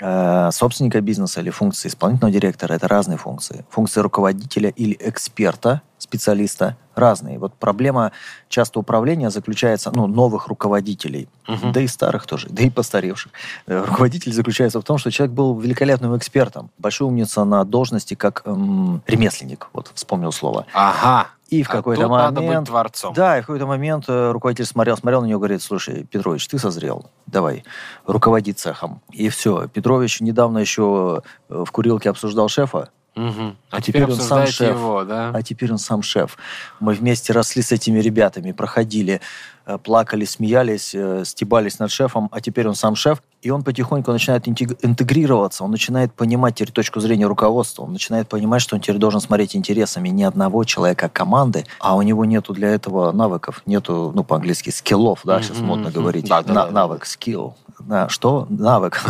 э, 0.00 0.50
собственника 0.52 1.00
бизнеса 1.00 1.40
или 1.40 1.50
функции 1.50 1.88
исполнительного 1.88 2.32
директора– 2.32 2.72
это 2.74 2.88
разные 2.88 3.18
функции. 3.18 3.64
Функции 3.70 4.00
руководителя 4.00 4.70
или 4.70 4.96
эксперта, 4.98 5.82
специалиста 5.98 6.76
разные. 6.94 7.38
Вот 7.38 7.54
проблема 7.54 8.12
часто 8.48 8.80
управления 8.80 9.30
заключается, 9.30 9.90
ну, 9.94 10.06
новых 10.06 10.48
руководителей, 10.48 11.28
Мгм. 11.46 11.72
да 11.72 11.80
и 11.80 11.86
старых 11.86 12.26
тоже, 12.26 12.48
да 12.50 12.62
и 12.62 12.70
постаревших. 12.70 13.32
Э, 13.66 13.84
Руководитель 13.86 14.32
заключается 14.32 14.80
в 14.80 14.84
том, 14.84 14.98
что 14.98 15.10
человек 15.10 15.34
был 15.34 15.58
великолепным 15.58 16.16
экспертом, 16.16 16.70
большой 16.78 17.06
умница 17.08 17.44
на 17.44 17.64
должности 17.64 18.14
как 18.14 18.42
эм, 18.44 19.02
ремесленник, 19.06 19.68
вот 19.72 19.90
вспомнил 19.94 20.32
слово. 20.32 20.66
Ага. 20.72 21.28
И 21.48 21.62
в 21.62 21.70
А 21.70 21.72
какой-то 21.72 22.02
тут 22.02 22.10
надо 22.10 22.40
быть 22.40 22.48
момент... 22.48 22.66
творцом. 22.68 23.14
Да, 23.14 23.38
и 23.38 23.40
в 23.40 23.46
какой-то 23.46 23.66
момент 23.66 24.04
э, 24.08 24.32
руководитель 24.32 24.66
смотрел, 24.66 24.96
смотрел 24.98 25.22
на 25.22 25.26
него, 25.26 25.38
говорит, 25.38 25.62
слушай, 25.62 26.04
Петрович, 26.04 26.46
ты 26.46 26.58
созрел, 26.58 27.06
давай, 27.26 27.64
руководи 28.06 28.52
цехом. 28.52 29.00
И 29.12 29.30
все. 29.30 29.66
Петрович 29.68 30.20
недавно 30.20 30.58
еще 30.58 31.22
э, 31.48 31.64
в 31.64 31.70
курилке 31.72 32.10
обсуждал 32.10 32.48
шефа, 32.48 32.90
Мгм. 33.18 33.56
А, 33.70 33.80
теперь, 33.80 34.02
теперь 34.02 34.14
он 34.14 34.20
сам 34.20 34.46
шеф. 34.46 34.76
его, 34.76 35.04
да? 35.04 35.32
а 35.34 35.42
теперь 35.42 35.72
он 35.72 35.78
сам 35.78 36.02
шеф. 36.02 36.38
Мы 36.78 36.94
вместе 36.94 37.32
росли 37.32 37.62
с 37.62 37.72
этими 37.72 37.98
ребятами, 37.98 38.52
проходили, 38.52 39.20
э, 39.66 39.76
плакали, 39.78 40.24
смеялись, 40.24 40.94
э, 40.94 41.24
стебались 41.24 41.80
над 41.80 41.90
шефом, 41.90 42.28
а 42.30 42.40
теперь 42.40 42.68
он 42.68 42.76
сам 42.76 42.94
шеф, 42.94 43.20
и 43.40 43.50
он 43.50 43.62
потихоньку 43.62 44.10
начинает 44.10 44.48
интег- 44.48 44.78
интегрироваться, 44.82 45.64
он 45.64 45.70
начинает 45.70 46.12
понимать 46.12 46.56
теперь 46.56 46.72
точку 46.72 47.00
зрения 47.00 47.26
руководства, 47.26 47.84
он 47.84 47.92
начинает 47.92 48.28
понимать, 48.28 48.62
что 48.62 48.74
он 48.76 48.80
теперь 48.82 48.98
должен 48.98 49.20
смотреть 49.20 49.54
интересами 49.54 50.08
не 50.08 50.24
одного 50.24 50.64
человека, 50.64 51.06
а 51.06 51.08
команды, 51.08 51.64
а 51.78 51.96
у 51.96 52.02
него 52.02 52.24
нету 52.24 52.52
для 52.52 52.68
этого 52.68 53.12
навыков, 53.12 53.62
нету, 53.66 54.12
ну, 54.14 54.24
по-английски, 54.24 54.70
скиллов, 54.70 55.20
да, 55.24 55.40
сейчас 55.42 55.58
модно 55.58 55.90
говорить. 55.90 56.28
Да, 56.28 56.42
да, 56.42 56.52
На- 56.52 56.66
да, 56.66 56.70
навык, 56.72 57.04
скилл. 57.04 57.54
Да, 57.80 58.08
что? 58.08 58.46
Навык. 58.50 59.00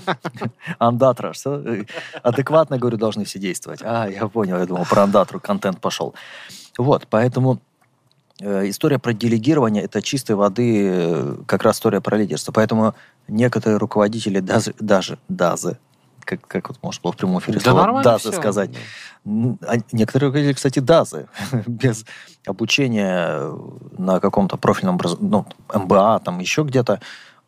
Андатра. 0.78 1.32
Что? 1.34 1.62
Адекватно, 2.22 2.78
говорю, 2.78 2.96
должны 2.96 3.24
все 3.24 3.38
действовать. 3.38 3.80
А, 3.82 4.06
я 4.08 4.26
понял, 4.28 4.56
я 4.58 4.64
думал, 4.64 4.86
про 4.88 5.02
андатру 5.02 5.38
контент 5.38 5.80
пошел. 5.80 6.14
Вот, 6.78 7.06
поэтому 7.10 7.58
история 8.40 8.98
про 8.98 9.12
делегирование– 9.12 9.82
это 9.84 10.02
чистой 10.02 10.36
воды 10.36 10.88
э, 10.90 11.36
как 11.46 11.62
раз 11.62 11.76
история 11.76 12.00
про 12.00 12.16
лидерство. 12.16 12.52
Поэтому 12.52 12.94
некоторые 13.28 13.78
руководители 13.78 14.40
даже, 14.40 14.74
даже 14.78 15.18
дазы, 15.28 15.78
как, 16.24 16.46
как 16.46 16.68
вот 16.68 16.78
можно 16.82 17.00
было 17.02 17.12
в 17.12 17.16
прямом 17.16 17.38
эфире 17.40 17.60
Да 17.64 17.70
слово 17.70 18.02
дазы 18.02 18.30
всё. 18.30 18.40
сказать, 18.40 18.70
а 19.24 19.76
некоторые 19.92 20.28
руководители, 20.28 20.54
кстати, 20.54 20.78
дазы, 20.78 21.28
без 21.66 22.04
обучения 22.46 23.52
на 23.98 24.20
каком-то 24.20 24.56
профильном, 24.56 24.98
ну, 25.20 25.46
МБА, 25.74 26.20
там 26.24 26.38
еще 26.38 26.62
где-то, 26.62 27.00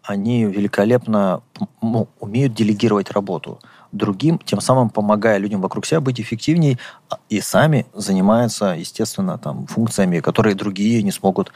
они 0.02 0.44
великолепно 0.44 1.42
ну, 1.80 2.08
умеют 2.18 2.54
делегировать 2.54 3.10
работу 3.12 3.60
другим, 3.92 4.38
тем 4.38 4.60
самым 4.60 4.90
помогая 4.90 5.38
людям 5.38 5.60
вокруг 5.60 5.86
себя 5.86 6.00
быть 6.00 6.20
эффективней, 6.20 6.78
а- 7.10 7.18
и 7.28 7.40
сами 7.40 7.86
занимаются, 7.94 8.74
естественно, 8.76 9.38
там, 9.38 9.66
функциями, 9.66 10.20
которые 10.20 10.54
другие 10.54 11.02
не 11.02 11.12
смогут 11.12 11.52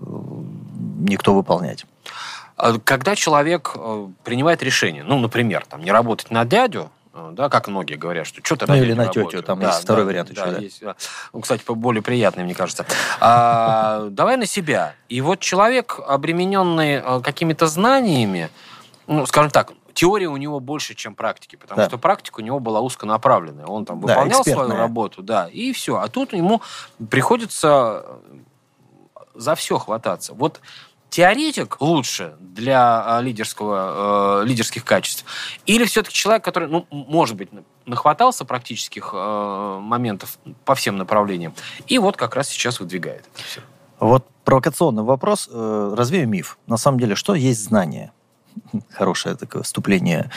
э, 0.00 0.04
никто 1.00 1.34
выполнять. 1.34 1.84
А 2.56 2.78
Когда 2.78 3.14
человек 3.16 3.72
э, 3.74 4.08
принимает 4.24 4.62
решение, 4.62 5.02
ну, 5.04 5.18
например, 5.18 5.66
там, 5.68 5.82
не 5.82 5.90
работать 5.90 6.30
на 6.30 6.44
дядю, 6.44 6.90
э, 7.12 7.30
да, 7.32 7.48
как 7.48 7.68
многие 7.68 7.96
говорят, 7.96 8.26
что 8.26 8.40
что-то 8.42 8.66
Ну, 8.66 8.76
или 8.76 8.94
на 8.94 9.08
тетю, 9.08 9.42
там 9.42 9.60
есть 9.60 9.80
второй 9.82 10.04
вариант 10.04 10.30
еще, 10.30 10.44
да. 10.50 10.58
есть, 10.58 10.80
да. 10.80 10.94
Ну, 11.32 11.40
кстати, 11.40 11.62
более 11.66 12.02
приятный, 12.02 12.44
мне 12.44 12.54
кажется. 12.54 12.86
А, 13.20 14.06
давай 14.10 14.36
на 14.36 14.46
себя. 14.46 14.94
И 15.08 15.20
вот 15.20 15.40
человек, 15.40 15.98
обремененный 16.06 17.02
какими-то 17.22 17.66
знаниями, 17.66 18.48
ну, 19.06 19.26
скажем 19.26 19.50
так, 19.50 19.72
теория 19.94 20.28
у 20.28 20.36
него 20.36 20.60
больше, 20.60 20.94
чем 20.94 21.14
практики, 21.14 21.56
потому 21.56 21.78
Да. 21.82 21.88
что 21.88 21.98
практика 21.98 22.40
у 22.40 22.42
него 22.42 22.60
была 22.60 22.80
узконаправленная. 22.80 23.66
Он 23.66 23.84
там 23.84 24.00
Да, 24.00 24.06
выполнял 24.08 24.42
свою 24.42 24.58
экспертная. 24.58 24.78
работу, 24.78 25.22
да, 25.22 25.48
и 25.48 25.72
все. 25.72 25.96
А 25.96 26.08
тут 26.08 26.32
ему 26.32 26.62
приходится 27.10 28.06
за 29.34 29.54
все 29.54 29.78
хвататься. 29.78 30.34
Вот 30.34 30.60
теоретик 31.10 31.80
лучше 31.80 32.34
для 32.40 33.16
а, 33.18 33.20
лидерского, 33.20 34.42
э, 34.42 34.46
лидерских 34.46 34.84
качеств? 34.84 35.24
Или 35.66 35.84
все-таки 35.84 36.14
человек, 36.14 36.44
который, 36.44 36.68
ну, 36.68 36.86
может 36.90 37.36
быть, 37.36 37.50
нахватался 37.84 38.44
практических 38.44 39.10
э, 39.12 39.78
моментов 39.80 40.38
по 40.64 40.74
всем 40.74 40.96
направлениям, 40.96 41.52
и 41.86 41.98
вот 41.98 42.16
как 42.16 42.34
раз 42.36 42.48
сейчас 42.48 42.80
выдвигает 42.80 43.28
это 43.34 43.44
все? 43.44 43.60
Вот 44.00 44.26
провокационный 44.44 45.02
вопрос. 45.02 45.48
э, 45.52 45.94
Развею 45.96 46.28
миф. 46.28 46.58
На 46.66 46.76
самом 46.76 46.98
деле, 46.98 47.14
что 47.14 47.34
есть 47.34 47.62
знание? 47.62 48.12
Хорошее 48.90 49.36
такое 49.36 49.62
вступление 49.62 50.30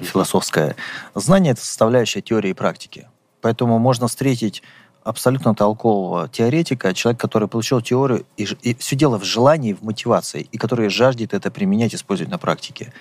философское. 0.00 0.76
Знание– 1.14 1.52
это 1.52 1.64
составляющая 1.64 2.20
теории 2.20 2.50
и 2.50 2.54
практики. 2.54 3.08
Поэтому 3.40 3.78
можно 3.78 4.08
встретить 4.08 4.62
абсолютно 5.08 5.54
толкового 5.54 6.28
теоретика, 6.28 6.92
человек, 6.92 7.20
который 7.20 7.48
получил 7.48 7.80
теорию, 7.80 8.26
и, 8.36 8.46
и 8.62 8.74
все 8.74 8.96
дело 8.96 9.18
в 9.18 9.24
желании, 9.24 9.72
в 9.72 9.82
мотивации, 9.82 10.48
и 10.52 10.58
который 10.58 10.90
жаждет 10.90 11.32
это 11.32 11.50
применять, 11.50 11.94
использовать 11.94 12.30
на 12.30 12.38
практике. 12.38 12.92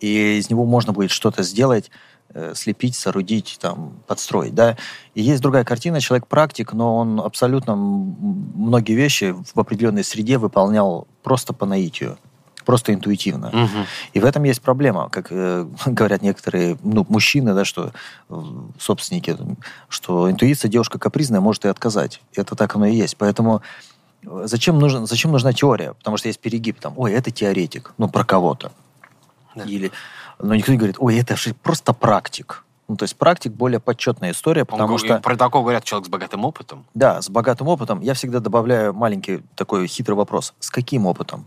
И 0.00 0.38
из 0.38 0.50
него 0.50 0.64
можно 0.64 0.92
будет 0.92 1.10
что-то 1.10 1.42
сделать, 1.42 1.90
э, 2.34 2.52
слепить, 2.54 2.94
соорудить, 2.94 3.58
там, 3.60 4.02
подстроить, 4.06 4.54
да. 4.54 4.76
И 5.14 5.22
есть 5.22 5.40
другая 5.40 5.64
картина, 5.64 6.00
человек 6.00 6.26
практик, 6.26 6.72
но 6.72 6.96
он 6.96 7.20
абсолютно 7.20 7.74
многие 7.74 8.94
вещи 8.94 9.34
в 9.54 9.58
определенной 9.58 10.04
среде 10.04 10.36
выполнял 10.36 11.06
просто 11.22 11.52
по 11.52 11.64
наитию, 11.66 12.18
просто 12.70 12.94
интуитивно. 12.94 13.68
И 14.12 14.20
в 14.20 14.24
этом 14.24 14.44
есть 14.44 14.62
проблема, 14.62 15.08
как 15.08 15.32
э, 15.32 15.66
говорят 15.86 16.22
некоторые 16.22 16.78
ну, 16.84 17.04
мужчины, 17.08 17.52
да, 17.52 17.64
что 17.64 17.90
э, 18.28 18.42
собственники, 18.78 19.36
что 19.88 20.30
интуиция 20.30 20.68
девушка 20.68 21.00
капризная 21.00 21.40
может 21.40 21.64
и 21.64 21.68
отказать. 21.68 22.20
Это 22.36 22.54
так 22.54 22.76
оно 22.76 22.86
и 22.86 22.94
есть. 22.94 23.16
Поэтому 23.16 23.60
э, 24.22 24.42
зачем, 24.44 24.78
нужен, 24.78 25.08
зачем 25.08 25.32
нужна 25.32 25.52
теория? 25.52 25.94
Потому 25.94 26.16
что 26.16 26.28
есть 26.28 26.38
перегиб, 26.38 26.78
там, 26.78 26.94
ой, 26.96 27.12
это 27.12 27.32
теоретик, 27.32 27.92
ну, 27.98 28.08
про 28.08 28.24
кого-то. 28.24 28.70
Да. 29.56 29.64
Или, 29.64 29.90
но 30.38 30.54
никто 30.54 30.70
не 30.70 30.78
говорит, 30.78 30.96
ой, 31.00 31.18
это 31.18 31.34
же 31.34 31.52
просто 31.54 31.92
практик. 31.92 32.62
Ну, 32.86 32.96
то 32.96 33.02
есть 33.02 33.16
практик 33.16 33.52
более 33.52 33.80
почетная 33.80 34.30
история, 34.30 34.64
потому 34.64 34.92
Он 34.92 34.98
что... 35.00 35.18
Про 35.18 35.36
такого 35.36 35.62
говорят 35.64 35.82
человек 35.82 36.06
с 36.06 36.08
богатым 36.08 36.44
опытом. 36.44 36.86
Да, 36.94 37.20
с 37.20 37.28
богатым 37.28 37.66
опытом. 37.66 38.00
Я 38.00 38.14
всегда 38.14 38.38
добавляю 38.38 38.94
маленький 38.94 39.42
такой 39.56 39.88
хитрый 39.88 40.16
вопрос. 40.16 40.54
С 40.60 40.70
каким 40.70 41.06
опытом? 41.06 41.46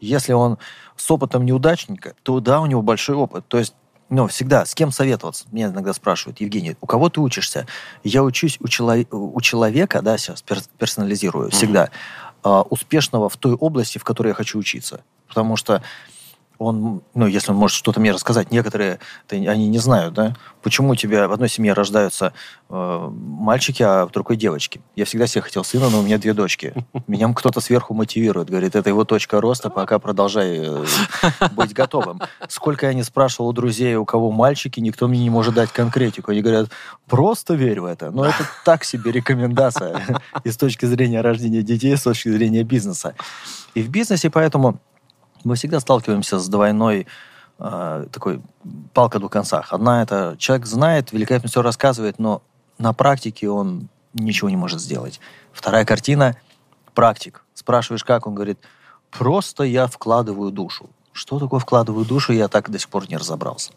Если 0.00 0.32
он 0.32 0.58
с 0.96 1.10
опытом 1.10 1.44
неудачника, 1.44 2.14
то 2.22 2.40
да, 2.40 2.60
у 2.60 2.66
него 2.66 2.82
большой 2.82 3.16
опыт. 3.16 3.46
То 3.48 3.58
есть, 3.58 3.74
ну, 4.08 4.26
всегда, 4.26 4.66
с 4.66 4.74
кем 4.74 4.90
советоваться? 4.90 5.44
Меня 5.52 5.68
иногда 5.68 5.92
спрашивают, 5.92 6.40
Евгений, 6.40 6.76
у 6.80 6.86
кого 6.86 7.08
ты 7.08 7.20
учишься? 7.20 7.66
Я 8.02 8.22
учусь 8.24 8.56
у, 8.60 8.66
чело- 8.68 9.06
у 9.10 9.40
человека, 9.40 10.02
да, 10.02 10.18
сейчас 10.18 10.42
пер- 10.42 10.68
персонализирую, 10.78 11.50
всегда, 11.50 11.90
а, 12.42 12.62
успешного 12.62 13.28
в 13.28 13.36
той 13.36 13.54
области, 13.54 13.98
в 13.98 14.04
которой 14.04 14.28
я 14.28 14.34
хочу 14.34 14.58
учиться. 14.58 15.02
Потому 15.28 15.56
что 15.56 15.82
он, 16.60 17.00
ну, 17.14 17.26
если 17.26 17.52
он 17.52 17.56
может 17.56 17.74
что-то 17.74 18.00
мне 18.00 18.12
рассказать, 18.12 18.50
некоторые, 18.50 19.00
это 19.26 19.36
они 19.50 19.66
не 19.66 19.78
знают, 19.78 20.12
да, 20.12 20.36
почему 20.62 20.90
у 20.90 20.94
тебя 20.94 21.26
в 21.26 21.32
одной 21.32 21.48
семье 21.48 21.72
рождаются 21.72 22.34
э, 22.68 23.08
мальчики, 23.10 23.82
а 23.82 24.04
в 24.04 24.10
другой 24.10 24.36
девочки. 24.36 24.82
Я 24.94 25.06
всегда 25.06 25.26
себе 25.26 25.40
хотел 25.40 25.64
сына, 25.64 25.88
но 25.88 26.00
у 26.00 26.02
меня 26.02 26.18
две 26.18 26.34
дочки. 26.34 26.74
Меня 27.06 27.32
кто-то 27.32 27.62
сверху 27.62 27.94
мотивирует, 27.94 28.50
говорит, 28.50 28.76
это 28.76 28.90
его 28.90 29.06
точка 29.06 29.40
роста, 29.40 29.70
пока 29.70 29.98
продолжай 29.98 30.58
э, 30.58 30.84
быть 31.52 31.72
готовым. 31.72 32.20
Сколько 32.48 32.88
я 32.88 32.92
не 32.92 33.04
спрашивал 33.04 33.48
у 33.48 33.52
друзей, 33.54 33.96
у 33.96 34.04
кого 34.04 34.30
мальчики, 34.30 34.80
никто 34.80 35.08
мне 35.08 35.20
не 35.20 35.30
может 35.30 35.54
дать 35.54 35.72
конкретику. 35.72 36.30
Они 36.30 36.42
говорят, 36.42 36.68
просто 37.08 37.54
верь 37.54 37.80
в 37.80 37.86
это. 37.86 38.10
Но 38.10 38.26
это 38.26 38.44
так 38.66 38.84
себе 38.84 39.12
рекомендация 39.12 40.22
и 40.44 40.50
с 40.50 40.58
точки 40.58 40.84
зрения 40.84 41.22
рождения 41.22 41.62
детей, 41.62 41.94
и 41.94 41.96
с 41.96 42.02
точки 42.02 42.28
зрения 42.28 42.64
бизнеса. 42.64 43.14
И 43.72 43.82
в 43.82 43.88
бизнесе 43.88 44.28
поэтому 44.28 44.78
мы 45.44 45.54
всегда 45.56 45.80
сталкиваемся 45.80 46.38
с 46.38 46.48
двойной 46.48 47.06
э, 47.58 48.06
такой 48.12 48.42
палка 48.92 49.18
двух 49.18 49.30
концах. 49.30 49.72
Одна 49.72 50.02
это 50.02 50.36
человек 50.38 50.66
знает, 50.66 51.12
великолепно 51.12 51.48
все 51.48 51.62
рассказывает, 51.62 52.18
но 52.18 52.42
на 52.78 52.92
практике 52.92 53.48
он 53.48 53.88
ничего 54.14 54.50
не 54.50 54.56
может 54.56 54.80
сделать. 54.80 55.20
Вторая 55.52 55.84
картина 55.84 56.36
практик. 56.94 57.44
Спрашиваешь, 57.54 58.04
как, 58.04 58.26
он 58.26 58.34
говорит, 58.34 58.58
просто 59.10 59.64
я 59.64 59.86
вкладываю 59.86 60.50
душу. 60.50 60.90
Что 61.12 61.38
такое 61.38 61.60
вкладываю 61.60 62.04
душу, 62.04 62.32
я 62.32 62.48
так 62.48 62.70
до 62.70 62.78
сих 62.78 62.88
пор 62.88 63.08
не 63.08 63.16
разобрался. 63.16 63.72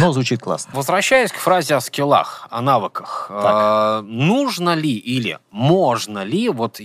Но 0.00 0.12
звучит 0.12 0.40
классно. 0.40 0.72
Возвращаясь 0.74 1.32
к 1.32 1.36
фразе 1.36 1.74
о 1.76 1.80
скиллах, 1.80 2.46
о 2.50 2.60
навыках, 2.60 3.26
э, 3.30 4.02
нужно 4.04 4.74
ли 4.74 4.92
или 4.92 5.38
можно 5.50 6.24
ли, 6.24 6.48
вот, 6.48 6.80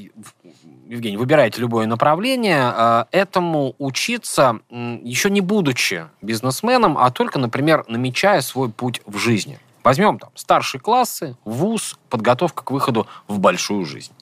Евгений, 0.88 1.18
выбирайте 1.18 1.62
любое 1.62 1.88
направление, 1.88 2.72
э, 2.76 3.06
этому 3.12 3.76
учиться, 3.80 4.60
м, 4.70 5.04
еще 5.04 5.30
не 5.30 5.42
будучи 5.42 6.08
бизнесменом, 6.22 6.98
а 6.98 7.10
только, 7.10 7.40
например, 7.40 7.86
намечая 7.88 8.42
свой 8.42 8.70
путь 8.70 9.02
в 9.06 9.18
жизни. 9.18 9.60
Возьмем 9.84 10.20
там 10.20 10.30
старшие 10.36 10.82
классы, 10.82 11.38
вуз, 11.46 11.98
подготовка 12.10 12.64
к 12.64 12.72
выходу 12.72 13.08
в 13.28 13.40
большую 13.40 13.86
жизнь. 13.86 14.14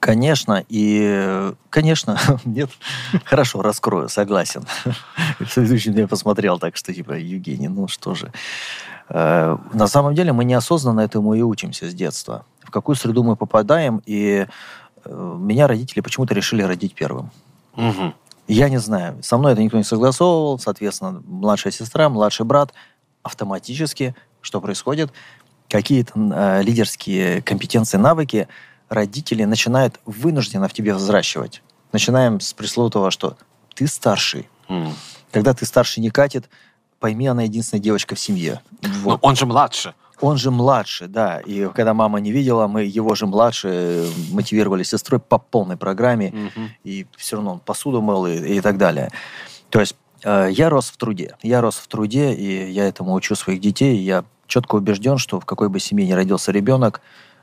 Конечно, 0.00 0.64
и, 0.68 1.52
конечно, 1.70 2.18
нет, 2.44 2.70
хорошо, 3.24 3.62
раскрою, 3.62 4.08
согласен. 4.08 4.64
Следующий 5.48 5.90
меня 5.90 6.08
посмотрел 6.08 6.58
так, 6.58 6.76
что 6.76 6.92
типа, 6.92 7.12
Евгений, 7.12 7.68
ну 7.68 7.88
что 7.88 8.14
же. 8.14 8.32
Э, 9.08 9.56
на 9.72 9.86
самом 9.86 10.14
деле 10.14 10.32
мы 10.32 10.44
неосознанно 10.44 11.00
этому 11.00 11.34
и 11.34 11.42
учимся 11.42 11.88
с 11.90 11.94
детства. 11.94 12.44
В 12.64 12.70
какую 12.70 12.96
среду 12.96 13.22
мы 13.22 13.36
попадаем, 13.36 14.02
и 14.06 14.46
э, 15.04 15.36
меня 15.38 15.66
родители 15.66 16.00
почему-то 16.00 16.34
решили 16.34 16.62
родить 16.62 16.94
первым. 16.94 17.30
Мгм. 17.76 18.14
Я 18.48 18.68
не 18.68 18.78
знаю. 18.78 19.22
Со 19.22 19.38
мной 19.38 19.52
это 19.52 19.62
никто 19.62 19.76
не 19.76 19.84
согласовывал. 19.84 20.58
Соответственно, 20.58 21.22
младшая 21.26 21.72
сестра, 21.72 22.08
младший 22.08 22.44
брат. 22.44 22.72
Автоматически 23.22 24.14
что 24.42 24.60
происходит? 24.60 25.12
Какие-то 25.68 26.12
э, 26.16 26.62
лидерские 26.62 27.40
компетенции, 27.40 27.96
навыки 27.96 28.48
родители 28.92 29.44
начинают 29.44 29.98
вынужденно 30.04 30.68
в 30.68 30.72
тебе 30.72 30.94
взращивать. 30.94 31.62
Начинаем 31.92 32.40
с 32.40 32.52
пресловутого, 32.52 33.10
что 33.10 33.36
ты 33.74 33.86
старший. 33.86 34.48
М. 34.68 34.94
Когда 35.30 35.54
ты 35.54 35.64
старший 35.66 36.02
не 36.02 36.10
катит, 36.10 36.48
пойми, 37.00 37.26
она 37.26 37.42
единственная 37.42 37.82
девочка 37.82 38.14
в 38.14 38.20
семье. 38.20 38.60
Ну, 38.82 38.88
Вот. 39.02 39.20
он 39.22 39.34
же 39.34 39.46
младше. 39.46 39.94
Он 40.20 40.36
же 40.36 40.50
младший, 40.52 41.08
да. 41.08 41.40
И 41.40 41.68
когда 41.74 41.94
мама 41.94 42.20
не 42.20 42.30
видела, 42.30 42.68
мы 42.68 42.84
его 42.84 43.14
же 43.16 43.26
младше 43.26 43.68
э, 43.72 44.08
мотивировали 44.30 44.84
сестрой 44.84 45.18
по 45.20 45.38
полной 45.38 45.76
программе. 45.76 46.30
Мгм. 46.30 46.70
И 46.84 47.06
все 47.16 47.36
равно 47.36 47.54
он 47.54 47.60
посуду 47.60 48.00
мыл 48.02 48.26
и, 48.26 48.36
и 48.56 48.60
так 48.60 48.78
далее. 48.78 49.10
То 49.70 49.80
есть 49.80 49.96
э, 50.22 50.48
я 50.52 50.70
рос 50.70 50.90
в 50.90 50.96
труде. 50.96 51.34
Я 51.42 51.60
рос 51.60 51.76
в 51.76 51.88
труде, 51.88 52.32
и 52.34 52.70
я 52.70 52.86
этому 52.86 53.14
учу 53.14 53.34
своих 53.34 53.60
детей. 53.60 53.96
Я 53.96 54.24
четко 54.46 54.76
убежден, 54.76 55.18
что 55.18 55.40
в 55.40 55.44
какой 55.44 55.68
бы 55.68 55.80
семье 55.80 56.06
ни 56.06 56.12
родился 56.12 56.52
ребенок, 56.52 57.00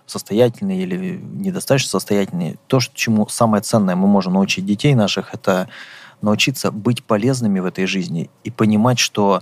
состоятельный 0.09 0.79
или 0.79 1.19
недостаточно 1.21 1.89
состоятельный, 1.89 2.57
то, 2.67 2.79
чему 2.79 3.27
самое 3.27 3.61
ценное 3.63 3.95
мы 3.95 4.07
можем 4.07 4.33
научить 4.33 4.65
детей 4.65 4.95
наших, 4.95 5.33
это 5.33 5.69
научиться 6.21 6.71
быть 6.71 7.03
полезными 7.03 7.59
в 7.59 7.65
этой 7.65 7.85
жизни 7.85 8.29
и 8.43 8.51
понимать, 8.51 8.99
что 8.99 9.41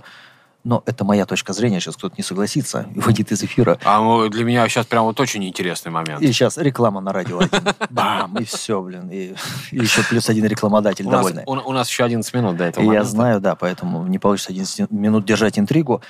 но 0.64 0.82
это 0.86 1.04
моя 1.04 1.24
точка 1.24 1.52
зрения, 1.52 1.80
сейчас 1.80 1.96
кто-то 1.96 2.16
не 2.18 2.22
согласится 2.24 2.86
и 2.94 2.98
выйдет 2.98 3.32
из 3.32 3.42
эфира. 3.42 3.78
А 3.84 4.00
ну, 4.00 4.28
для 4.28 4.44
меня 4.44 4.68
сейчас 4.68 4.86
прям 4.86 5.04
вот 5.04 5.18
очень 5.18 5.42
интересный 5.44 5.90
момент. 5.90 6.20
И 6.20 6.26
сейчас 6.26 6.58
реклама 6.58 7.00
на 7.00 7.12
радио 7.12 7.38
один. 7.38 7.62
Бам! 7.90 8.36
И 8.36 8.44
все, 8.44 8.82
блин. 8.82 9.08
И, 9.08 9.34
и 9.70 9.78
еще 9.78 10.02
плюс 10.02 10.28
один 10.28 10.44
рекламодатель 10.44 11.06
у, 11.06 11.10
нас, 11.10 11.20
довольный. 11.20 11.44
у, 11.46 11.52
у 11.52 11.72
нас 11.72 11.88
еще 11.88 12.04
11 12.04 12.34
минут 12.34 12.56
до 12.56 12.64
этого 12.64 12.82
И 12.82 12.86
я 12.86 12.90
момента. 12.90 13.10
знаю, 13.10 13.40
да, 13.40 13.54
поэтому 13.54 14.06
не 14.06 14.18
получится 14.18 14.50
11 14.50 14.90
минут 14.90 15.24
держать 15.24 15.58
интригу. 15.58 16.02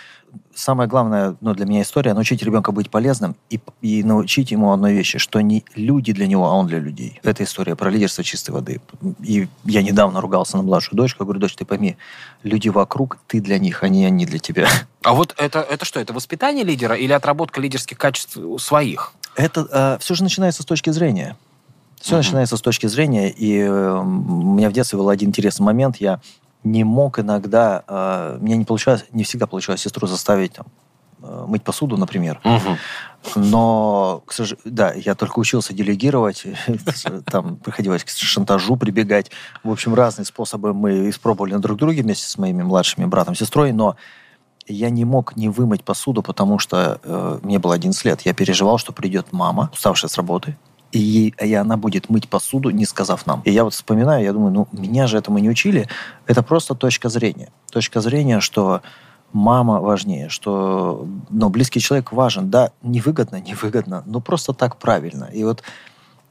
Самое 0.55 0.89
главное 0.89 1.37
ну, 1.41 1.55
для 1.55 1.67
меня 1.67 1.83
история 1.83 2.15
научить 2.15 2.43
ребенка 2.43 2.73
быть 2.73 2.91
полезным 2.91 3.37
и, 3.49 3.61
и 3.81 4.03
научить 4.03 4.51
ему 4.51 4.73
одной 4.73 4.93
вещи, 4.93 5.19
что 5.19 5.41
не 5.41 5.65
люди 5.75 6.13
для 6.13 6.27
него, 6.27 6.47
а 6.47 6.55
он 6.55 6.67
для 6.67 6.79
людей. 6.81 7.21
Это 7.23 7.45
история 7.45 7.77
про 7.77 7.91
лидерство 7.91 8.25
чистой 8.25 8.51
воды. 8.51 8.81
И 9.23 9.49
я 9.65 9.83
недавно 9.83 10.21
ругался 10.21 10.57
на 10.57 10.65
младшую 10.65 10.97
дочку. 10.97 11.23
Я 11.23 11.25
говорю, 11.27 11.41
дочь, 11.41 11.55
ты 11.55 11.65
пойми, 11.65 11.97
люди 12.43 12.69
вокруг, 12.69 13.19
ты 13.29 13.41
для 13.41 13.59
них, 13.59 13.83
а 13.85 13.89
не 13.89 14.05
они 14.05 14.27
для 14.27 14.39
тебя. 14.39 14.69
А 15.05 15.15
вот 15.15 15.33
это, 15.39 15.61
это 15.61 15.85
что, 15.85 16.01
это 16.01 16.13
воспитание 16.13 16.65
лидера 16.65 16.95
или 16.97 17.13
отработка 17.13 17.61
лидерских 17.61 17.97
качеств 17.97 18.37
своих? 18.59 19.13
Это 19.37 19.97
все 20.01 20.15
же 20.15 20.25
начинается 20.25 20.63
с 20.63 20.67
точки 20.67 20.91
зрения. 20.91 21.37
Все 22.01 22.15
Мгм. 22.15 22.19
начинается 22.19 22.57
с 22.57 22.61
точки 22.61 22.87
зрения. 22.89 23.31
И 23.31 23.59
э, 23.59 23.93
у 24.01 24.05
меня 24.55 24.69
в 24.71 24.73
детстве 24.73 24.99
был 24.99 25.09
один 25.09 25.29
интересный 25.31 25.65
момент. 25.65 25.97
Я 25.97 26.21
не 26.65 26.85
мог 26.85 27.19
иногда, 27.19 27.85
э, 27.87 28.39
мне 28.41 28.57
не 28.57 28.65
получалось, 28.65 29.05
не 29.13 29.25
всегда 29.25 29.47
получалось 29.47 29.81
сестру 29.83 30.07
заставить 30.07 30.55
там, 30.55 30.67
э, 31.23 31.45
мыть 31.47 31.63
посуду, 31.63 31.97
например. 31.97 32.41
Мгм. 32.45 32.79
Но, 33.37 34.23
к 34.27 34.33
сож- 34.33 34.59
да, 34.65 34.93
я 34.93 35.15
только 35.15 35.39
учился 35.39 35.73
делегировать, 35.73 36.45
там 37.27 37.57
приходилось 37.57 38.05
к 38.05 38.11
шантажу 38.11 38.77
прибегать. 38.77 39.31
В 39.63 39.71
общем, 39.71 39.95
разные 39.95 40.25
способы 40.25 40.75
мы 40.75 41.11
испробовали 41.11 41.55
на 41.55 41.61
друг 41.61 41.79
друге 41.79 42.03
вместе 42.03 42.29
с 42.29 42.39
моими 42.39 42.63
младшими 42.63 43.05
братом, 43.05 43.35
сестрой, 43.35 43.73
но 43.73 43.97
я 44.67 44.91
не 44.91 45.05
мог 45.05 45.37
не 45.37 45.49
вымыть 45.49 45.83
посуду, 45.83 46.23
потому 46.23 46.59
что 46.59 47.01
э, 47.03 47.39
мне 47.43 47.59
было 47.59 47.75
11 47.75 48.05
лет. 48.05 48.21
Я 48.23 48.35
переживал, 48.35 48.79
что 48.79 48.93
придет 48.93 49.33
мама, 49.33 49.71
уставшая 49.73 50.11
с 50.11 50.17
работы, 50.17 50.57
и, 50.93 50.99
ей- 50.99 51.35
и 51.41 51.55
она 51.55 51.77
будет 51.77 52.09
мыть 52.09 52.29
посуду, 52.29 52.71
не 52.71 52.85
сказав 52.87 53.27
нам. 53.27 53.43
И 53.45 53.51
я 53.51 53.65
вот 53.65 53.75
вспоминаю, 53.75 54.25
я 54.25 54.33
думаю, 54.33 54.53
ну, 54.53 54.69
меня 54.73 55.07
же 55.07 55.19
этому 55.19 55.39
не 55.39 55.49
учили. 55.51 55.89
Это 56.27 56.43
просто 56.43 56.75
точка 56.75 57.09
зрения. 57.09 57.51
Точка 57.71 58.01
зрения, 58.01 58.41
что 58.41 58.81
мама 59.33 59.81
важнее, 59.81 60.29
что 60.31 61.07
ну, 61.31 61.51
близкий 61.51 61.81
человек 61.81 62.13
важен. 62.13 62.49
Да, 62.51 62.71
невыгодно, 62.83 63.41
невыгодно, 63.41 64.03
но 64.07 64.21
просто 64.21 64.53
так 64.55 64.77
правильно. 64.79 65.25
И 65.33 65.45
вот 65.45 65.63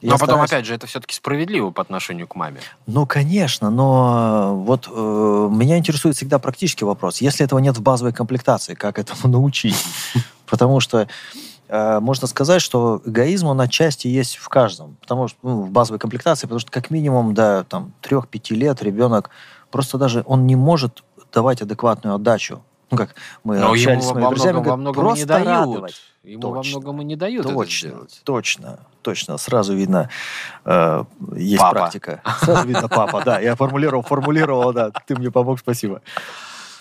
я 0.02 0.12
Но 0.12 0.18
потом, 0.18 0.28
стараюсь- 0.36 0.52
опять 0.52 0.66
же, 0.66 0.74
это 0.76 0.86
все-таки 0.88 1.14
справедливо 1.16 1.70
по 1.72 1.82
отношению 1.82 2.28
к 2.28 2.36
маме. 2.36 2.60
ну, 2.88 3.06
конечно, 3.06 3.70
но 3.72 4.56
вот 4.56 4.88
э, 4.88 5.50
меня 5.52 5.78
интересует 5.78 6.16
всегда 6.16 6.38
практический 6.40 6.86
вопрос. 6.86 7.22
Если 7.22 7.44
этого 7.46 7.60
нет 7.60 7.78
в 7.78 7.82
базовой 7.82 8.14
комплектации, 8.14 8.74
как 8.76 8.98
этому 9.00 9.20
научить? 9.32 9.76
Потому 10.46 10.80
что 10.80 11.02
э, 11.02 11.08
можно 11.70 12.28
сказать, 12.28 12.62
что 12.62 13.02
эгоизм, 13.06 13.48
он 13.48 13.60
отчасти 13.62 14.08
есть 14.08 14.38
в 14.38 14.48
каждом. 14.50 14.96
Потому 15.02 15.28
что, 15.28 15.38
ну, 15.44 15.62
в 15.64 15.70
базовой 15.70 16.00
комплектации, 16.00 16.48
потому 16.48 16.60
что 16.60 16.72
как 16.72 16.90
минимум 16.90 17.34
до 17.34 17.66
там, 17.68 17.94
3-5 18.02 18.54
лет 18.56 18.82
ребенок 18.82 19.30
просто 19.72 19.98
даже, 19.98 20.24
он 20.26 20.48
не 20.48 20.56
может 20.56 21.04
давать 21.34 21.62
адекватную 21.62 22.16
отдачу. 22.16 22.64
Ну, 22.90 22.98
как 22.98 23.16
мы 23.44 23.58
Но 23.60 23.72
общались 23.72 24.06
с 24.06 24.12
моими 24.12 24.24
во 24.24 24.30
друзьями, 24.30 24.56
во 24.58 24.62
говорят, 24.62 24.80
многом 24.80 25.04
и 25.04 25.04
не 25.04 25.10
просто 25.10 25.26
дают. 25.28 25.48
радовать. 25.48 25.96
Ему 26.24 26.50
во 26.50 26.56
Точно. 26.58 26.72
многом 26.80 27.02
и 27.02 27.06
не 27.06 27.16
дают 27.16 27.46
это 27.46 27.54
Точно, 27.54 27.90
сделать. 27.90 28.22
точно, 28.24 28.80
точно. 29.02 29.38
Сразу 29.38 29.74
видно, 29.74 30.10
э, 30.66 31.04
есть 31.36 31.58
Папа. 31.62 31.72
практика. 31.76 32.22
Сразу 32.42 32.68
видно 32.68 32.88
папа, 32.90 33.22
да. 33.24 33.40
Я 33.40 33.56
формулировал, 33.56 34.04
формулировал, 34.04 34.74
да. 34.74 34.92
Ты 35.06 35.16
мне 35.16 35.32
помог, 35.32 35.60
спасибо. 35.60 36.02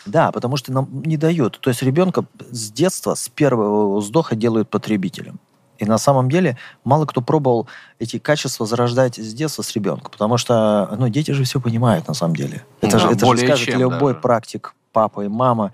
Да, 0.07 0.33
потому 0.33 0.57
что 0.57 0.73
нам 0.73 0.89
не 1.05 1.17
дают. 1.17 1.59
То 1.61 1.71
есть 1.71 1.83
ребенка 1.83 2.25
с 2.51 2.71
детства, 2.71 3.15
с 3.15 3.29
первого 3.29 3.99
вздоха 3.99 4.37
делают 4.37 4.71
потребителем. 4.71 5.39
И 5.79 5.85
на 5.85 5.99
самом 5.99 6.31
деле 6.31 6.57
мало 6.85 7.05
кто 7.07 7.21
пробовал 7.21 7.69
эти 7.99 8.19
качества 8.19 8.67
зарождать 8.67 9.17
с 9.17 9.35
детства 9.35 9.63
с 9.63 9.75
ребенком, 9.75 10.11
потому 10.11 10.39
что 10.39 10.95
ну, 10.99 11.09
дети 11.09 11.33
же 11.33 11.45
все 11.45 11.61
понимают 11.61 12.09
на 12.09 12.15
самом 12.15 12.35
деле. 12.35 12.65
Это, 12.81 12.93
Да, 12.93 12.99
же, 12.99 13.09
это 13.11 13.27
же 13.27 13.39
скажет 13.39 13.67
чем 13.67 13.81
любой 13.81 14.13
даже. 14.13 14.23
практик, 14.23 14.75
папа 14.93 15.23
и 15.25 15.29
мама, 15.29 15.73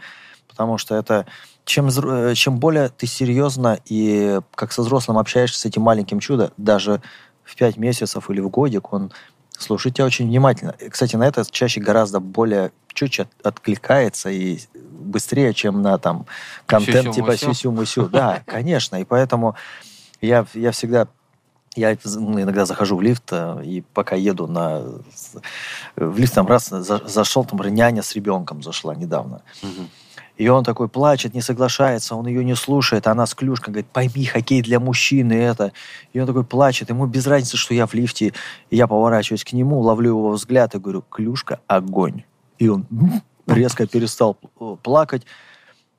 потому 0.49 0.79
что 0.79 0.97
это 0.97 1.27
чем, 1.64 1.88
э, 1.88 2.35
чем 2.35 2.59
более 2.59 2.88
ты 2.88 3.07
серьезно 3.07 3.79
и 3.85 4.40
как 4.55 4.73
со 4.73 4.83
взрослым 4.83 5.18
общаешься 5.18 5.61
с 5.61 5.64
этим 5.64 5.83
маленьким 5.83 6.18
чудом, 6.18 6.51
даже 6.57 7.01
в 7.45 7.55
пять 7.57 7.77
месяцев 7.77 8.31
или 8.31 8.40
в 8.40 8.49
годик, 8.49 8.92
он 8.92 9.12
слушает 9.59 9.97
тебя 9.97 10.07
очень 10.07 10.27
внимательно. 10.27 10.75
Кстати, 10.91 11.17
на 11.17 11.27
это 11.27 11.45
чаще 11.51 11.81
гораздо 11.81 12.21
более 12.21 12.73
чуть-чуть 12.93 13.27
от- 13.27 13.47
откликается 13.47 14.31
и 14.31 14.59
быстрее, 14.75 15.55
чем 15.55 15.83
на 15.83 15.99
там 15.99 16.27
контент 16.67 17.15
типа 17.15 17.37
Сюсю-мусю. 17.37 18.09
Да, 18.09 18.43
конечно. 18.47 19.01
И 19.01 19.05
поэтому 19.05 19.57
я, 20.21 20.47
я 20.55 20.71
всегда 20.73 21.09
я 21.75 21.97
ну, 22.05 22.41
иногда 22.41 22.67
захожу 22.67 22.97
в 22.97 23.03
лифт, 23.03 23.29
э, 23.31 23.62
и 23.65 23.81
пока 23.95 24.15
еду 24.15 24.47
на... 24.47 24.83
В 25.97 26.19
лифт 26.19 26.35
там 26.35 26.47
раз 26.47 26.69
за- 26.69 27.09
зашел, 27.09 27.45
там 27.45 27.61
няня 27.62 28.03
с 28.03 28.15
ребенком 28.15 28.62
зашла 28.62 28.95
недавно. 28.95 29.41
Мгм. 29.62 29.88
И 30.38 30.49
он 30.49 30.64
такой 30.64 30.88
плачет, 30.88 31.35
не 31.35 31.42
соглашается, 31.42 32.16
он 32.16 32.27
ее 32.27 32.45
не 32.45 32.57
слушает, 32.57 33.07
она 33.07 33.27
с 33.27 33.35
клюшкой 33.35 33.73
говорит, 33.73 33.90
пойми, 33.90 34.25
хоккей 34.25 34.62
для 34.62 34.81
мужчины 34.81 35.35
это. 35.35 35.73
И 36.12 36.21
он 36.21 36.27
такой 36.27 36.45
плачет, 36.45 36.88
ему 36.88 37.07
без 37.07 37.27
разницы, 37.27 37.57
что 37.57 37.75
я 37.75 37.87
в 37.87 37.95
лифте. 37.95 38.33
И 38.71 38.77
я 38.77 38.87
поворачиваюсь 38.87 39.45
к 39.45 39.53
нему, 39.53 39.81
ловлю 39.81 40.11
его 40.11 40.31
взгляд 40.31 40.75
и 40.75 40.79
говорю, 40.79 41.03
клюшка, 41.03 41.61
огонь. 41.66 42.25
И 42.59 42.68
он 42.68 42.87
резко 43.47 43.87
перестал 43.87 44.38
э, 44.59 44.77
плакать. 44.83 45.27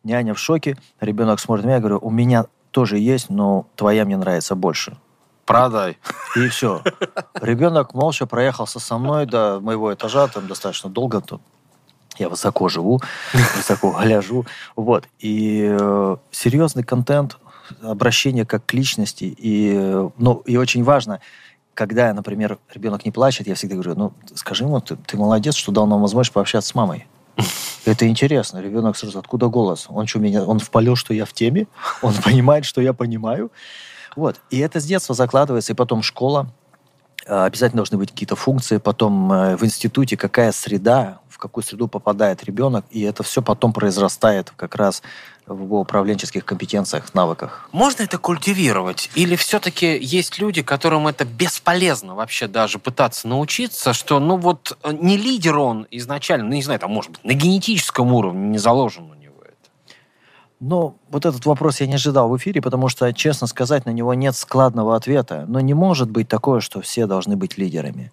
Няня 0.03 0.33
в 0.33 0.39
шоке, 0.39 0.77
ребенок 0.99 1.39
смотрит 1.39 1.65
на 1.65 1.67
меня, 1.67 1.75
я 1.75 1.81
говорю, 1.81 1.99
у 2.01 2.09
меня 2.09 2.47
тоже 2.71 2.97
есть, 2.97 3.29
но 3.29 3.67
твоя 3.75 4.03
мне 4.03 4.17
нравится 4.17 4.55
больше. 4.55 4.97
Продай. 5.45 5.97
И 6.35 6.47
все. 6.47 6.81
Ребенок 7.35 7.93
молча 7.93 8.25
проехался 8.25 8.79
со 8.79 8.97
мной 8.97 9.25
до 9.25 9.59
моего 9.61 9.93
этажа, 9.93 10.27
там 10.27 10.47
достаточно 10.47 10.89
долго, 10.89 11.21
тут 11.21 11.41
я 12.17 12.29
высоко 12.29 12.69
живу, 12.69 13.01
высоко 13.55 13.91
гляжу. 14.01 14.45
Вот. 14.75 15.07
И 15.19 15.67
э, 15.69 16.17
серьезный 16.31 16.83
контент, 16.83 17.37
обращение 17.81 18.45
как 18.45 18.65
к 18.65 18.73
личности. 18.73 19.33
И, 19.37 19.73
ну, 20.17 20.43
и 20.45 20.57
очень 20.57 20.83
важно, 20.83 21.19
когда, 21.73 22.13
например, 22.13 22.59
ребенок 22.73 23.05
не 23.05 23.11
плачет, 23.11 23.47
я 23.47 23.55
всегда 23.55 23.75
говорю, 23.75 23.95
ну, 23.95 24.13
скажи 24.35 24.63
ему, 24.63 24.79
ты, 24.79 24.95
ты 24.95 25.17
молодец, 25.17 25.55
что 25.55 25.71
дал 25.71 25.87
нам 25.87 26.01
возможность 26.01 26.33
пообщаться 26.33 26.69
с 26.69 26.75
мамой. 26.75 27.07
Это 27.85 28.07
интересно. 28.07 28.59
Ребенок 28.59 28.97
сразу, 28.97 29.19
откуда 29.19 29.47
голос? 29.47 29.87
Он 29.89 30.07
что, 30.07 30.19
меня, 30.19 30.43
он 30.43 30.59
впалил, 30.59 30.95
что 30.95 31.13
я 31.13 31.25
в 31.25 31.33
теме? 31.33 31.67
Он 32.01 32.13
понимает, 32.23 32.65
что 32.65 32.81
я 32.81 32.93
понимаю? 32.93 33.51
Вот. 34.15 34.39
И 34.51 34.59
это 34.59 34.79
с 34.79 34.85
детства 34.85 35.15
закладывается, 35.15 35.73
и 35.73 35.75
потом 35.75 36.03
школа. 36.03 36.47
Э, 37.25 37.45
обязательно 37.45 37.77
должны 37.77 37.97
быть 37.97 38.11
какие-то 38.11 38.35
функции, 38.35 38.77
потом 38.77 39.31
э, 39.31 39.57
в 39.57 39.63
институте 39.63 40.17
какая 40.17 40.51
среда, 40.51 41.19
в 41.29 41.37
какую 41.37 41.63
среду 41.63 41.87
попадает 41.87 42.43
ребенок, 42.43 42.85
и 42.91 43.01
это 43.01 43.23
все 43.23 43.41
потом 43.41 43.73
произрастает 43.73 44.51
как 44.55 44.75
раз 44.75 45.01
в 45.45 45.61
его 45.61 45.81
управленческих 45.81 46.45
компетенциях, 46.45 47.13
навыках. 47.13 47.67
Можно 47.71 48.03
это 48.03 48.17
культивировать? 48.17 49.09
Или 49.15 49.35
все-таки 49.35 49.97
есть 49.97 50.39
люди, 50.39 50.61
которым 50.61 51.07
это 51.07 51.25
бесполезно 51.25 52.15
вообще 52.15 52.47
даже 52.47 52.79
пытаться 52.79 53.27
научиться, 53.27 53.93
что, 53.93 54.19
ну 54.19 54.37
вот, 54.37 54.77
э, 54.83 54.91
не 54.93 55.17
лидер 55.17 55.57
он 55.57 55.87
изначально, 55.91 56.45
ну 56.45 56.53
не 56.53 56.63
знаю, 56.63 56.79
там, 56.79 56.91
может 56.91 57.11
быть, 57.11 57.23
на 57.23 57.33
генетическом 57.33 58.13
уровне 58.13 58.49
не 58.49 58.57
заложен 58.57 59.03
у 59.03 59.05
него 59.05 59.12
это. 59.12 59.12
Но 60.63 60.95
вот 61.09 61.25
этот 61.25 61.45
вопрос 61.45 61.81
я 61.81 61.87
не 61.87 61.95
ожидал 61.95 62.29
в 62.29 62.37
эфире, 62.37 62.61
потому 62.61 62.87
что, 62.87 63.11
честно 63.11 63.47
сказать, 63.47 63.85
на 63.85 63.89
него 63.89 64.13
нет 64.13 64.33
складного 64.35 64.95
ответа. 64.95 65.43
Но 65.47 65.59
не 65.59 65.73
может 65.73 66.09
быть 66.09 66.29
такое, 66.29 66.61
что 66.61 66.79
все 66.79 67.05
должны 67.05 67.35
быть 67.35 67.57
лидерами 67.57 68.11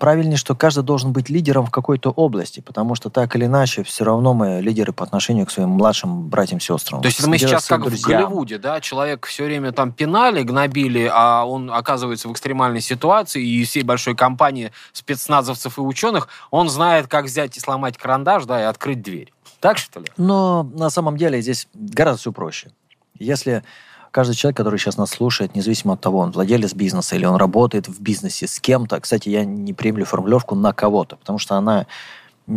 правильнее, 0.00 0.36
что 0.36 0.56
каждый 0.56 0.82
должен 0.82 1.12
быть 1.12 1.28
лидером 1.28 1.66
в 1.66 1.70
какой-то 1.70 2.10
области, 2.10 2.60
потому 2.60 2.94
что 2.96 3.10
так 3.10 3.36
или 3.36 3.44
иначе 3.44 3.84
все 3.84 4.04
равно 4.04 4.34
мы 4.34 4.60
лидеры 4.60 4.92
по 4.92 5.04
отношению 5.04 5.46
к 5.46 5.50
своим 5.50 5.70
младшим 5.70 6.28
братьям 6.28 6.58
сестрам. 6.58 7.00
То 7.00 7.06
есть 7.06 7.24
мы 7.24 7.38
сейчас 7.38 7.66
как 7.66 7.82
друзьям. 7.82 8.00
в 8.00 8.24
Голливуде, 8.24 8.58
да, 8.58 8.80
человек 8.80 9.26
все 9.26 9.44
время 9.44 9.70
там 9.70 9.92
пинали, 9.92 10.42
гнобили, 10.42 11.08
а 11.12 11.44
он 11.44 11.70
оказывается 11.70 12.28
в 12.28 12.32
экстремальной 12.32 12.80
ситуации, 12.80 13.46
и 13.46 13.64
всей 13.64 13.84
большой 13.84 14.16
компании 14.16 14.72
спецназовцев 14.92 15.78
и 15.78 15.80
ученых, 15.80 16.28
он 16.50 16.68
знает, 16.68 17.06
как 17.06 17.26
взять 17.26 17.56
и 17.56 17.60
сломать 17.60 17.96
карандаш, 17.96 18.46
да, 18.46 18.60
и 18.60 18.64
открыть 18.64 19.00
дверь. 19.00 19.32
Так 19.60 19.78
что 19.78 20.00
ли? 20.00 20.06
Но 20.16 20.62
на 20.74 20.90
самом 20.90 21.16
деле 21.16 21.40
здесь 21.40 21.68
гораздо 21.74 22.20
все 22.20 22.32
проще. 22.32 22.70
Если 23.18 23.62
каждый 24.10 24.34
человек, 24.34 24.56
который 24.56 24.78
сейчас 24.78 24.96
нас 24.96 25.10
слушает, 25.10 25.54
независимо 25.54 25.94
от 25.94 26.00
того, 26.00 26.18
он 26.18 26.30
владелец 26.30 26.74
бизнеса 26.74 27.16
или 27.16 27.24
он 27.24 27.36
работает 27.36 27.88
в 27.88 28.00
бизнесе 28.00 28.46
с 28.46 28.60
кем-то, 28.60 29.00
кстати, 29.00 29.28
я 29.28 29.44
не 29.44 29.72
приемлю 29.72 30.04
формулировку 30.04 30.54
на 30.54 30.72
кого-то, 30.72 31.16
потому 31.16 31.38
что 31.38 31.56
она 31.56 31.86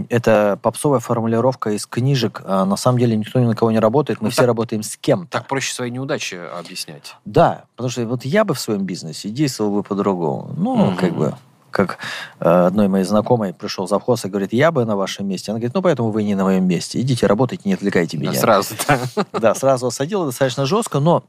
это 0.10 0.60
попсовая 0.62 1.00
формулировка 1.00 1.72
из 1.72 1.86
книжек. 1.86 2.42
А 2.46 2.66
на 2.66 2.78
самом 2.78 3.00
деле 3.00 3.16
никто 3.18 3.40
ни 3.40 3.46
на 3.46 3.56
кого 3.56 3.72
не 3.72 3.80
работает, 3.80 4.22
мы 4.22 4.26
ну, 4.26 4.32
все 4.32 4.42
так, 4.42 4.48
работаем 4.48 4.84
с 4.84 4.96
кем-то. 4.98 5.32
Так 5.32 5.48
проще 5.48 5.74
свои 5.74 5.90
неудачи 5.90 6.36
объяснять. 6.36 7.16
Да, 7.26 7.66
потому 7.76 7.90
что 7.90 8.06
вот 8.06 8.24
я 8.24 8.44
бы 8.44 8.54
в 8.54 8.60
своем 8.60 8.84
бизнесе 8.84 9.30
действовал 9.30 9.72
бы 9.72 9.84
по-другому. 9.84 10.54
Ну, 10.56 10.90
угу. 10.90 10.96
как 10.96 11.16
бы, 11.16 11.36
как 11.72 11.98
э, 12.40 12.50
одной 12.50 12.88
моей 12.88 13.06
знакомой 13.06 13.54
пришел 13.54 13.88
завхоз 13.88 14.26
и 14.26 14.30
говорит, 14.30 14.54
я 14.54 14.72
бы 14.72 14.86
на 14.86 14.96
вашем 14.96 15.28
месте. 15.28 15.52
Она 15.52 15.60
говорит, 15.60 15.74
ну, 15.74 15.82
поэтому 15.82 16.12
вы 16.12 16.24
не 16.24 16.36
на 16.36 16.44
моем 16.44 16.68
месте. 16.68 17.00
Идите 17.00 17.28
работайте, 17.28 17.64
не 17.66 17.74
отвлекайте 17.74 18.18
меня. 18.18 18.34
Да, 18.34 18.40
сразу, 18.40 18.76
да. 18.88 19.00
Да, 19.40 19.56
сразу 19.56 19.88
осадила 19.88 20.26
достаточно 20.26 20.66
жестко, 20.66 21.00
но 21.00 21.24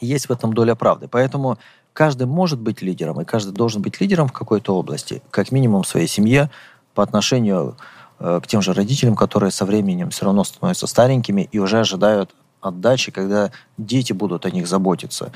есть 0.00 0.26
в 0.26 0.32
этом 0.32 0.52
доля 0.52 0.74
правды. 0.74 1.08
Поэтому 1.08 1.58
каждый 1.92 2.26
может 2.26 2.60
быть 2.60 2.82
лидером, 2.82 3.20
и 3.20 3.24
каждый 3.24 3.52
должен 3.52 3.82
быть 3.82 4.00
лидером 4.00 4.28
в 4.28 4.32
какой-то 4.32 4.76
области, 4.76 5.22
как 5.30 5.52
минимум 5.52 5.82
в 5.82 5.88
своей 5.88 6.06
семье, 6.06 6.50
по 6.94 7.02
отношению 7.02 7.76
э, 8.18 8.40
к 8.42 8.46
тем 8.46 8.62
же 8.62 8.72
родителям, 8.72 9.16
которые 9.16 9.50
со 9.50 9.64
временем 9.64 10.10
все 10.10 10.24
равно 10.24 10.44
становятся 10.44 10.86
старенькими 10.86 11.48
и 11.50 11.58
уже 11.58 11.80
ожидают 11.80 12.34
отдачи, 12.66 13.12
когда 13.12 13.50
дети 13.78 14.12
будут 14.12 14.46
о 14.46 14.50
них 14.50 14.66
заботиться. 14.66 15.32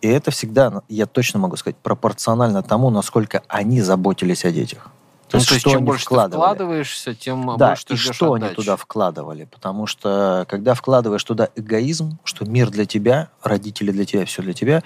И 0.00 0.08
это 0.08 0.30
всегда, 0.30 0.82
я 0.88 1.06
точно 1.06 1.38
могу 1.40 1.56
сказать, 1.56 1.76
пропорционально 1.76 2.62
тому, 2.62 2.90
насколько 2.90 3.42
они 3.48 3.80
заботились 3.80 4.44
о 4.44 4.50
детях. 4.50 4.90
То, 5.28 5.38
ну, 5.38 5.40
есть, 5.40 5.48
то 5.48 5.54
есть, 5.54 5.66
чем 5.66 5.84
больше 5.84 6.04
ты 6.04 6.14
вкладываешься, 6.14 7.14
тем 7.14 7.56
да, 7.56 7.68
больше 7.68 7.86
ты 7.86 7.94
и 7.94 7.96
что 7.96 8.34
отдачи. 8.34 8.44
они 8.44 8.54
туда 8.54 8.76
вкладывали. 8.76 9.44
Потому 9.46 9.86
что, 9.86 10.46
когда 10.48 10.74
вкладываешь 10.74 11.24
туда 11.24 11.48
эгоизм, 11.56 12.18
что 12.24 12.44
мир 12.44 12.70
для 12.70 12.84
тебя, 12.84 13.30
родители 13.42 13.90
для 13.90 14.04
тебя, 14.04 14.26
все 14.26 14.42
для 14.42 14.52
тебя, 14.52 14.82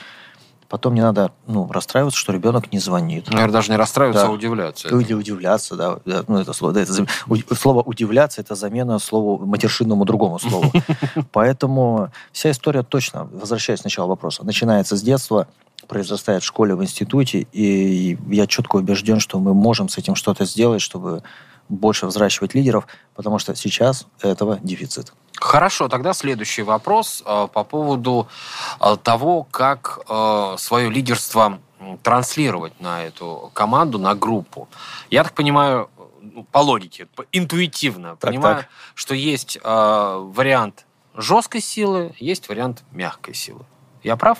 потом 0.69 0.95
не 0.95 1.01
надо 1.01 1.33
ну, 1.47 1.71
расстраиваться, 1.71 2.19
что 2.19 2.33
ребенок 2.33 2.73
не 2.73 2.79
звонит. 2.79 3.29
Наверное, 3.31 3.53
даже 3.53 3.71
не 3.71 3.77
расстраиваться, 3.77 4.25
да. 4.25 4.29
а 4.29 4.33
удивляться. 4.33 4.89
Или 4.89 5.15
удивляться, 5.15 5.77
да. 5.77 5.99
Ну, 6.27 6.39
это 6.39 6.53
слово, 6.53 6.75
да, 6.75 6.83
это, 6.83 7.07
слово 7.55 7.83
«удивляться»— 7.83 8.41
это 8.43 8.55
замена 8.55 8.99
слову 8.99 9.45
матершинному 9.45 10.05
другому 10.05 10.39
слову. 10.39 10.71
Поэтому 11.33 12.11
вся 12.33 12.51
история 12.51 12.83
точно, 12.83 13.29
возвращаясь 13.33 13.81
сначала 13.81 14.09
вопроса, 14.09 14.45
начинается 14.45 14.97
с 14.97 15.03
детства, 15.03 15.49
произрастает 15.87 16.43
в 16.43 16.47
школе, 16.47 16.75
в 16.75 16.83
институте, 16.83 17.47
и 17.53 18.19
я 18.29 18.47
четко 18.47 18.77
убежден, 18.77 19.21
что 19.21 19.39
мы 19.39 19.55
можем 19.55 19.89
с 19.89 19.97
этим 19.97 20.15
что-то 20.15 20.45
сделать, 20.45 20.83
чтобы 20.83 21.23
больше 21.69 22.07
взращивать 22.07 22.55
лидеров, 22.55 22.87
потому 23.15 23.39
что 23.39 23.55
сейчас 23.55 24.07
этого 24.21 24.59
дефицит. 24.63 25.13
Хорошо, 25.41 25.89
тогда 25.89 26.15
следующий 26.15 26.63
вопрос 26.63 27.23
э, 27.25 27.49
по 27.53 27.63
поводу 27.65 28.29
э, 28.81 28.97
того, 29.03 29.45
как 29.45 30.01
э, 30.09 30.55
свое 30.59 30.91
лидерство 30.91 31.61
транслировать 32.03 32.81
на 32.81 33.05
эту 33.05 33.51
команду, 33.55 33.99
на 33.99 34.15
группу. 34.17 34.69
Я 35.11 35.23
так 35.23 35.35
понимаю, 35.35 35.89
ну, 36.21 36.45
по 36.51 36.59
логике, 36.59 37.07
интуитивно 37.31 38.17
так, 38.17 38.31
понимаю, 38.31 38.57
так. 38.57 38.69
что 38.95 39.15
есть 39.15 39.59
вариант 39.63 40.87
жесткой 41.15 41.61
силы, 41.61 42.15
есть 42.19 42.49
вариант 42.49 42.83
мягкой 42.91 43.35
силы. 43.35 43.65
Я 44.03 44.17
прав? 44.17 44.39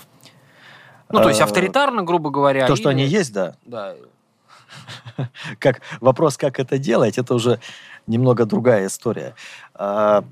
Ну, 1.11 1.21
то 1.23 1.29
есть 1.29 1.41
авторитарно, 1.41 2.03
грубо 2.03 2.31
говоря. 2.31 2.67
То, 2.67 2.77
что 2.77 2.89
они 2.89 3.05
есть, 3.05 3.33
да. 3.33 3.55
Да. 3.65 3.95
Как, 5.59 5.81
вопрос, 6.01 6.37
как 6.37 6.61
это 6.61 6.79
делать, 6.79 7.19
это 7.19 7.35
уже 7.35 7.61
немного 8.07 8.45
другая 8.45 8.87
история. 8.87 9.35
А, 9.75 10.25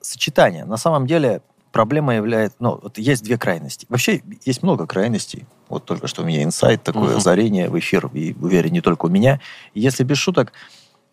сочетание. 0.00 0.64
На 0.64 0.76
самом 0.76 1.06
деле 1.06 1.42
проблема 1.72 2.14
является... 2.14 2.56
Ну, 2.60 2.78
вот 2.82 2.98
есть 2.98 3.24
две 3.24 3.36
крайности. 3.36 3.86
Вообще 3.88 4.22
есть 4.44 4.62
много 4.62 4.86
крайностей. 4.86 5.46
Вот 5.68 5.84
только 5.84 6.06
что 6.06 6.22
у 6.22 6.24
меня 6.24 6.42
инсайт, 6.42 6.82
такое 6.82 7.14
uh-huh. 7.14 7.16
озарение 7.16 7.68
в 7.68 7.78
эфир, 7.78 8.08
и 8.14 8.34
уверен, 8.40 8.72
не 8.72 8.80
только 8.80 9.06
у 9.06 9.08
меня. 9.08 9.40
если 9.74 10.04
без 10.04 10.18
шуток, 10.18 10.52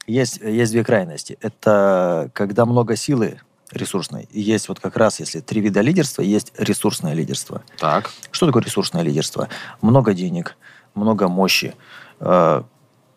есть, 0.06 0.40
есть 0.42 0.72
две 0.72 0.84
крайности. 0.84 1.38
Это 1.42 2.30
когда 2.34 2.66
много 2.66 2.96
силы 2.96 3.40
ресурсной. 3.72 4.28
И 4.32 4.40
есть 4.40 4.70
вот 4.70 4.80
как 4.80 4.98
раз, 4.98 5.20
если 5.20 5.40
три 5.40 5.62
вида 5.62 5.82
лидерства, 5.82 6.22
есть 6.22 6.54
ресурсное 6.58 7.14
лидерство. 7.14 7.64
Так. 7.78 8.12
Что 8.32 8.46
такое 8.46 8.64
ресурсное 8.64 9.02
лидерство? 9.02 9.50
Много 9.82 10.14
денег, 10.14 10.56
много 10.96 11.28
мощи, 11.28 11.74
э, 12.24 12.64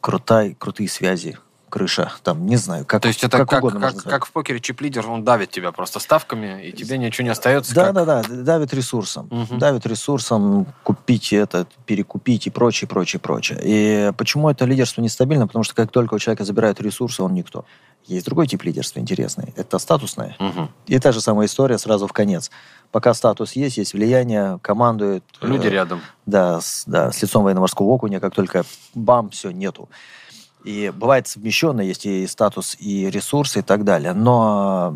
крутай, 0.01 0.55
крутые 0.59 0.89
связи, 0.89 1.39
крыша, 1.69 2.13
там, 2.23 2.47
не 2.47 2.57
знаю, 2.57 2.85
как 2.85 3.03
То 3.03 3.09
есть 3.09 3.25
это 3.25 3.39
как, 3.39 3.51
как, 3.51 3.65
угодно 3.65 3.81
как, 3.81 4.03
как 4.03 4.27
в 4.27 4.33
покере 4.33 4.61
чип-лидер, 4.61 5.09
он 5.09 5.25
давит 5.25 5.51
тебя 5.51 5.73
просто 5.73 5.99
ставками, 5.99 6.67
и 6.67 6.73
тебе 6.73 6.99
ничего 6.99 7.25
не 7.25 7.31
остается. 7.31 7.75
Да, 7.75 7.87
как... 7.87 7.95
да, 7.95 8.05
да, 8.05 8.23
давит 8.23 8.73
ресурсом. 8.73 9.27
Угу. 9.31 9.59
Давит 9.59 9.87
ресурсом, 9.87 10.67
купить 10.83 11.33
это, 11.33 11.67
перекупить 11.85 12.47
и 12.47 12.51
прочее, 12.51 12.89
прочее, 12.89 13.21
прочее. 13.21 13.59
И 13.63 14.13
почему 14.17 14.49
это 14.49 14.65
лидерство 14.65 15.01
нестабильно? 15.01 15.47
Потому 15.47 15.65
что 15.65 15.75
как 15.75 15.91
только 15.91 16.15
у 16.15 16.19
человека 16.19 16.45
забирают 16.45 16.81
ресурсы, 16.81 17.23
он 17.23 17.35
никто. 17.35 17.65
Есть 18.07 18.27
другой 18.27 18.47
тип 18.47 18.63
лидерства 18.63 19.01
интересный. 19.01 19.53
Это 19.57 19.79
статусное. 19.79 20.37
Угу. 20.39 20.69
И 20.87 20.99
та 21.01 21.11
же 21.11 21.21
самая 21.21 21.49
история 21.49 21.77
сразу 21.77 22.07
в 22.07 22.13
конец. 22.13 22.53
Пока 22.93 23.13
статус 23.15 23.53
есть, 23.53 23.79
есть 23.79 23.95
влияние, 23.95 24.61
командуют. 24.63 25.25
Люди 25.41 25.67
э, 25.67 25.71
рядом. 25.71 26.01
Да 26.25 26.61
с, 26.61 26.85
да, 26.87 27.11
с 27.11 27.21
лицом 27.21 27.43
военно-морского 27.43 27.87
окуня, 27.87 28.21
как 28.21 28.33
только 28.33 28.65
бам, 28.95 29.31
все, 29.31 29.51
нету. 29.51 29.89
И 30.67 30.91
бывает 30.91 31.29
совмещенно, 31.29 31.81
есть 31.81 32.07
и 32.07 32.27
статус, 32.27 32.77
и 32.81 33.09
ресурсы, 33.09 33.61
и 33.61 33.63
так 33.63 33.85
далее. 33.85 34.13
Но 34.15 34.93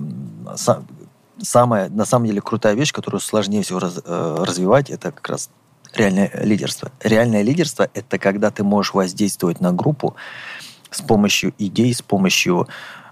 самая, 1.40 1.88
на 1.88 2.04
самом 2.04 2.26
деле, 2.26 2.40
крутая 2.40 2.74
вещь, 2.74 2.92
которую 2.92 3.20
сложнее 3.20 3.62
всего 3.62 3.78
раз, 3.78 4.00
э, 4.04 4.36
развивать, 4.40 4.90
это 4.90 5.12
как 5.12 5.28
раз 5.28 5.48
реальное 5.94 6.28
лидерство. 6.42 6.90
Реальное 7.00 7.42
лидерство– 7.42 7.88
это 7.94 8.18
когда 8.18 8.50
ты 8.50 8.64
можешь 8.64 8.94
воздействовать 8.94 9.60
на 9.60 9.72
группу 9.72 10.16
с 10.90 11.00
помощью 11.02 11.54
идей, 11.56 11.94
с 11.94 12.02
помощью 12.02 12.66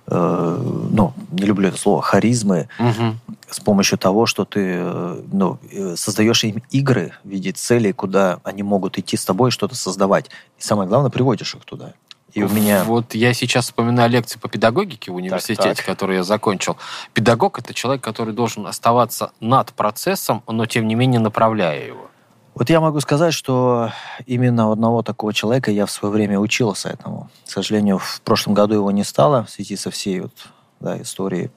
э, 0.09 0.87
ну, 0.91 1.13
не 1.31 1.45
люблю 1.45 1.69
это 1.69 1.79
слово, 1.79 2.03
харизмы, 2.03 2.69
угу. 2.81 3.15
с 3.49 3.61
помощью 3.61 3.99
того, 3.99 4.27
что 4.27 4.45
ты 4.45 4.79
э, 4.81 5.23
ну, 5.31 5.59
э, 5.71 5.95
создаешь 5.97 6.43
им 6.43 6.61
игры 6.73 7.13
в 7.23 7.29
виде 7.29 7.53
целей, 7.53 7.93
куда 7.93 8.41
они 8.43 8.65
могут 8.65 8.99
идти 8.99 9.17
с 9.17 9.25
тобой 9.25 9.51
и 9.51 9.53
что-то 9.53 9.77
создавать. 9.77 10.27
И 10.59 10.63
самое 10.63 10.89
главное, 10.89 11.11
приводишь 11.11 11.55
их 11.55 11.65
туда. 11.65 11.95
И 12.39 12.43
у 12.43 12.49
меня... 12.49 12.85
Вот 12.85 13.15
я 13.15 13.35
сейчас 13.35 13.67
вспоминаю 13.67 14.11
лекции 14.11 14.39
по 14.39 14.49
педагогике 14.49 15.11
в 15.11 15.17
университете, 15.17 15.63
так, 15.63 15.77
так. 15.77 15.87
который 15.87 16.17
я 16.17 16.23
закончил. 16.23 16.77
Педагог— 17.15 17.59
это 17.61 17.75
человек, 17.75 18.03
который 18.03 18.33
должен 18.33 18.67
оставаться 18.67 19.33
над 19.41 19.73
процессом, 19.73 20.43
но 20.47 20.67
тем 20.67 20.87
не 20.87 20.95
менее 20.95 21.21
направляя 21.21 21.85
его. 21.85 22.11
Вот 22.55 22.71
я 22.71 22.81
могу 22.81 22.99
сказать, 23.01 23.35
что 23.35 23.93
именно 24.27 24.73
одного 24.73 25.03
такого 25.03 25.33
человека 25.33 25.71
я 25.71 25.87
в 25.87 25.91
свое 25.93 26.13
время 26.13 26.41
учился 26.41 26.89
этому. 26.89 27.31
К 27.47 27.51
сожалению, 27.51 27.99
в 27.99 28.21
прошлом 28.23 28.55
году 28.55 28.75
его 28.75 28.91
не 28.91 29.05
стало 29.05 29.45
в 29.45 29.51
связи 29.51 29.77
со 29.77 29.93
всей 29.93 30.21
вот, 30.21 30.33
да, 30.81 31.01
историей, 31.01 31.51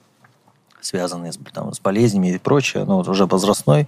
связанной 0.80 1.34
с, 1.34 1.40
там, 1.54 1.74
с 1.74 1.80
болезнями 1.80 2.36
и 2.36 2.38
прочее, 2.38 2.86
но 2.86 2.98
вот 2.98 3.08
уже 3.08 3.26
возрастной. 3.26 3.88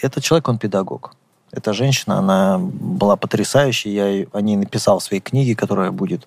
Этот 0.00 0.22
человек, 0.22 0.48
он 0.48 0.58
педагог. 0.58 1.16
Эта 1.52 1.72
женщина, 1.72 2.18
она 2.18 2.58
была 2.58 3.16
потрясающей. 3.16 3.92
Я 3.92 4.26
о 4.32 4.40
ней 4.40 4.56
написал 4.56 4.98
в 4.98 5.02
своей 5.02 5.22
книге, 5.22 5.54
которая 5.54 5.90
будет 5.90 6.26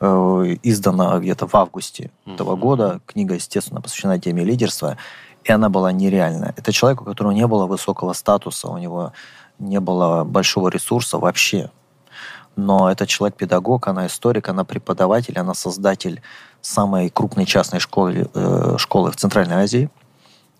э, 0.00 0.56
издана 0.62 1.18
где-то 1.18 1.46
в 1.46 1.54
августе 1.54 2.10
mm-hmm. 2.26 2.34
этого 2.34 2.56
года. 2.56 3.00
Книга, 3.06 3.34
естественно, 3.34 3.80
посвящена 3.80 4.18
теме 4.18 4.44
лидерства. 4.44 4.96
И 5.44 5.52
она 5.52 5.70
была 5.70 5.92
нереальная. 5.92 6.54
Это 6.56 6.72
человек, 6.72 7.00
у 7.02 7.04
которого 7.04 7.32
не 7.32 7.46
было 7.46 7.66
высокого 7.66 8.12
статуса, 8.12 8.68
у 8.68 8.78
него 8.78 9.12
не 9.58 9.80
было 9.80 10.24
большого 10.24 10.68
ресурса 10.68 11.18
вообще. 11.18 11.70
Но 12.56 12.90
это 12.90 13.06
человек-педагог, 13.06 13.88
она 13.88 14.06
историк, 14.06 14.48
она 14.48 14.64
преподаватель, 14.64 15.38
она 15.38 15.54
создатель 15.54 16.20
самой 16.60 17.08
крупной 17.08 17.46
частной 17.46 17.80
школы, 17.80 18.28
э, 18.34 18.74
школы 18.78 19.10
в 19.12 19.16
Центральной 19.16 19.56
Азии. 19.56 19.88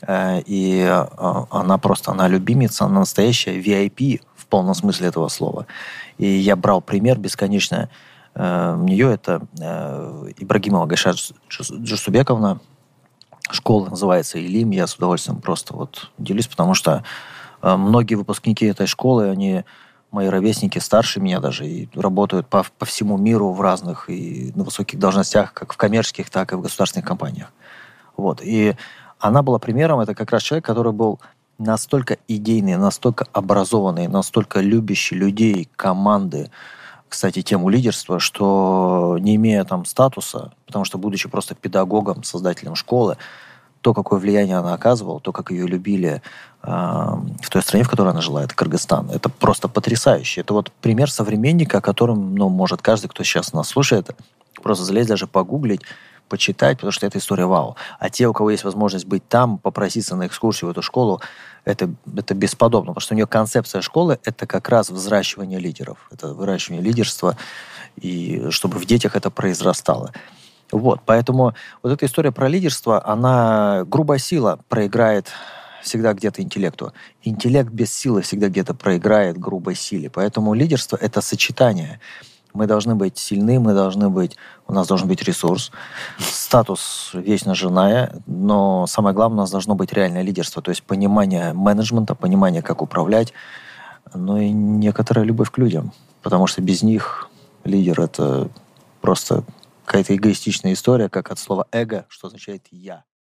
Э, 0.06 0.40
и 0.46 0.80
э, 0.80 1.06
она 1.50 1.78
просто, 1.78 2.12
она 2.12 2.28
любимица, 2.28 2.84
она 2.84 3.00
настоящая 3.00 3.58
VIP 3.58 4.22
в 4.34 4.46
полном 4.46 4.74
смысле 4.74 5.08
этого 5.08 5.28
слова. 5.28 5.66
И 6.18 6.26
я 6.26 6.56
брал 6.56 6.80
пример 6.80 7.18
бесконечно 7.18 7.90
э, 8.34 8.76
нее, 8.80 9.12
это 9.12 9.42
Ибрагимова 10.38 10.86
Гайшат 10.86 11.16
Джусубековна, 11.48 12.60
школа 13.50 13.90
называется 13.90 14.38
Илим, 14.38 14.70
я 14.70 14.86
с 14.86 14.94
удовольствием 14.94 15.40
просто 15.40 15.74
вот 15.74 16.10
делюсь, 16.18 16.46
потому 16.46 16.74
что 16.74 17.04
многие 17.62 18.14
выпускники 18.14 18.64
этой 18.64 18.86
школы, 18.86 19.28
они 19.28 19.64
мои 20.12 20.28
ровесники 20.28 20.78
старше 20.78 21.20
меня 21.20 21.40
даже 21.40 21.66
и 21.66 21.88
работают 21.94 22.46
по, 22.46 22.64
по 22.78 22.86
всему 22.86 23.18
миру 23.18 23.52
в 23.52 23.60
разных 23.60 24.08
и 24.08 24.52
на 24.54 24.64
высоких 24.64 24.98
должностях, 24.98 25.52
как 25.52 25.72
в 25.72 25.76
коммерческих, 25.76 26.30
так 26.30 26.52
и 26.52 26.56
в 26.56 26.62
государственных 26.62 27.06
компаниях. 27.06 27.52
Вот. 28.16 28.40
И 28.42 28.76
она 29.20 29.42
была 29.42 29.58
примером, 29.58 30.00
это 30.00 30.14
как 30.14 30.30
раз 30.30 30.42
человек, 30.42 30.64
который 30.64 30.92
был 30.92 31.20
настолько 31.58 32.16
идейный, 32.26 32.76
настолько 32.76 33.26
образованный, 33.32 34.08
настолько 34.08 34.60
любящий 34.60 35.14
людей, 35.14 35.68
команды, 35.76 36.50
кстати, 37.08 37.42
тему 37.42 37.68
лидерства, 37.68 38.20
что 38.20 39.18
не 39.20 39.34
имея 39.36 39.64
там 39.64 39.84
статуса, 39.84 40.52
потому 40.66 40.84
что 40.84 40.96
будучи 40.96 41.28
просто 41.28 41.54
педагогом, 41.54 42.22
создателем 42.22 42.76
школы, 42.76 43.16
то, 43.80 43.94
какое 43.94 44.20
влияние 44.20 44.56
она 44.58 44.74
оказывала, 44.74 45.20
то, 45.20 45.32
как 45.32 45.50
ее 45.50 45.66
любили 45.66 46.22
э, 46.62 46.68
в 46.68 47.50
той 47.50 47.62
стране, 47.62 47.82
в 47.82 47.88
которой 47.88 48.10
она 48.10 48.20
жила, 48.20 48.44
это 48.44 48.54
Кыргызстан. 48.54 49.10
Это 49.10 49.28
просто 49.28 49.68
потрясающе. 49.68 50.42
Это 50.42 50.52
вот 50.52 50.70
пример 50.80 51.10
современника, 51.10 51.78
о 51.78 51.80
котором, 51.80 52.34
ну, 52.36 52.48
может 52.48 52.82
каждый, 52.82 53.08
кто 53.08 53.24
сейчас 53.24 53.52
нас 53.52 53.68
слушает, 53.68 54.10
просто 54.62 54.84
залезть, 54.84 55.08
даже 55.08 55.26
погуглить, 55.26 55.80
почитать, 56.30 56.78
потому 56.78 56.92
что 56.92 57.06
это 57.06 57.18
история 57.18 57.44
вау. 57.44 57.76
А 57.98 58.08
те, 58.08 58.26
у 58.26 58.32
кого 58.32 58.50
есть 58.50 58.64
возможность 58.64 59.04
быть 59.04 59.28
там, 59.28 59.58
попроситься 59.58 60.16
на 60.16 60.26
экскурсию 60.26 60.68
в 60.68 60.70
эту 60.70 60.80
школу, 60.80 61.20
это, 61.66 61.90
это 62.16 62.34
бесподобно, 62.34 62.92
потому 62.92 63.02
что 63.02 63.14
у 63.14 63.16
нее 63.16 63.26
концепция 63.26 63.82
школы— 63.82 64.18
это 64.24 64.46
как 64.46 64.70
раз 64.70 64.88
взращивание 64.88 65.58
лидеров, 65.58 66.08
это 66.10 66.32
выращивание 66.32 66.82
лидерства, 66.82 67.36
и 67.96 68.46
чтобы 68.48 68.78
в 68.78 68.86
детях 68.86 69.16
это 69.16 69.30
произрастало. 69.30 70.12
Вот, 70.72 71.00
поэтому 71.04 71.54
вот 71.82 71.92
эта 71.92 72.06
история 72.06 72.32
про 72.32 72.48
лидерство, 72.48 73.06
она, 73.06 73.84
грубая 73.84 74.18
сила 74.18 74.60
проиграет 74.68 75.26
всегда 75.82 76.12
где-то 76.12 76.42
интеллекту. 76.42 76.92
Интеллект 77.22 77.70
без 77.70 77.92
силы 77.92 78.22
всегда 78.22 78.48
где-то 78.48 78.74
проиграет 78.74 79.38
грубой 79.38 79.74
силе. 79.74 80.10
Поэтому 80.10 80.54
лидерство— 80.54 80.96
это 81.00 81.20
сочетание. 81.20 82.00
Мы 82.52 82.66
должны 82.66 82.94
быть 82.94 83.18
сильны, 83.18 83.60
мы 83.60 83.74
должны 83.74 84.10
быть, 84.10 84.36
у 84.66 84.72
нас 84.72 84.86
должен 84.86 85.08
быть 85.08 85.22
ресурс, 85.22 85.70
статус 86.18 87.10
вечно 87.14 87.54
женая, 87.54 88.12
но 88.26 88.86
самое 88.86 89.14
главное, 89.14 89.38
у 89.38 89.40
нас 89.40 89.50
должно 89.50 89.74
быть 89.74 89.92
реальное 89.92 90.22
лидерство, 90.22 90.62
то 90.62 90.70
есть 90.70 90.82
понимание 90.82 91.52
менеджмента, 91.52 92.14
понимание, 92.14 92.62
как 92.62 92.82
управлять, 92.82 93.32
ну 94.14 94.38
и 94.38 94.50
некоторая 94.50 95.24
любовь 95.24 95.50
к 95.50 95.58
людям, 95.58 95.92
потому 96.22 96.46
что 96.46 96.62
без 96.62 96.82
них 96.82 97.28
лидер— 97.64 98.00
это 98.02 98.48
просто 99.00 99.44
какая-то 99.84 100.14
эгоистичная 100.14 100.72
история, 100.72 101.08
как 101.08 101.30
от 101.30 101.38
слова 101.38 101.66
эго, 101.72 102.06
что 102.08 102.28
означает 102.28 102.66
«я». 102.70 103.04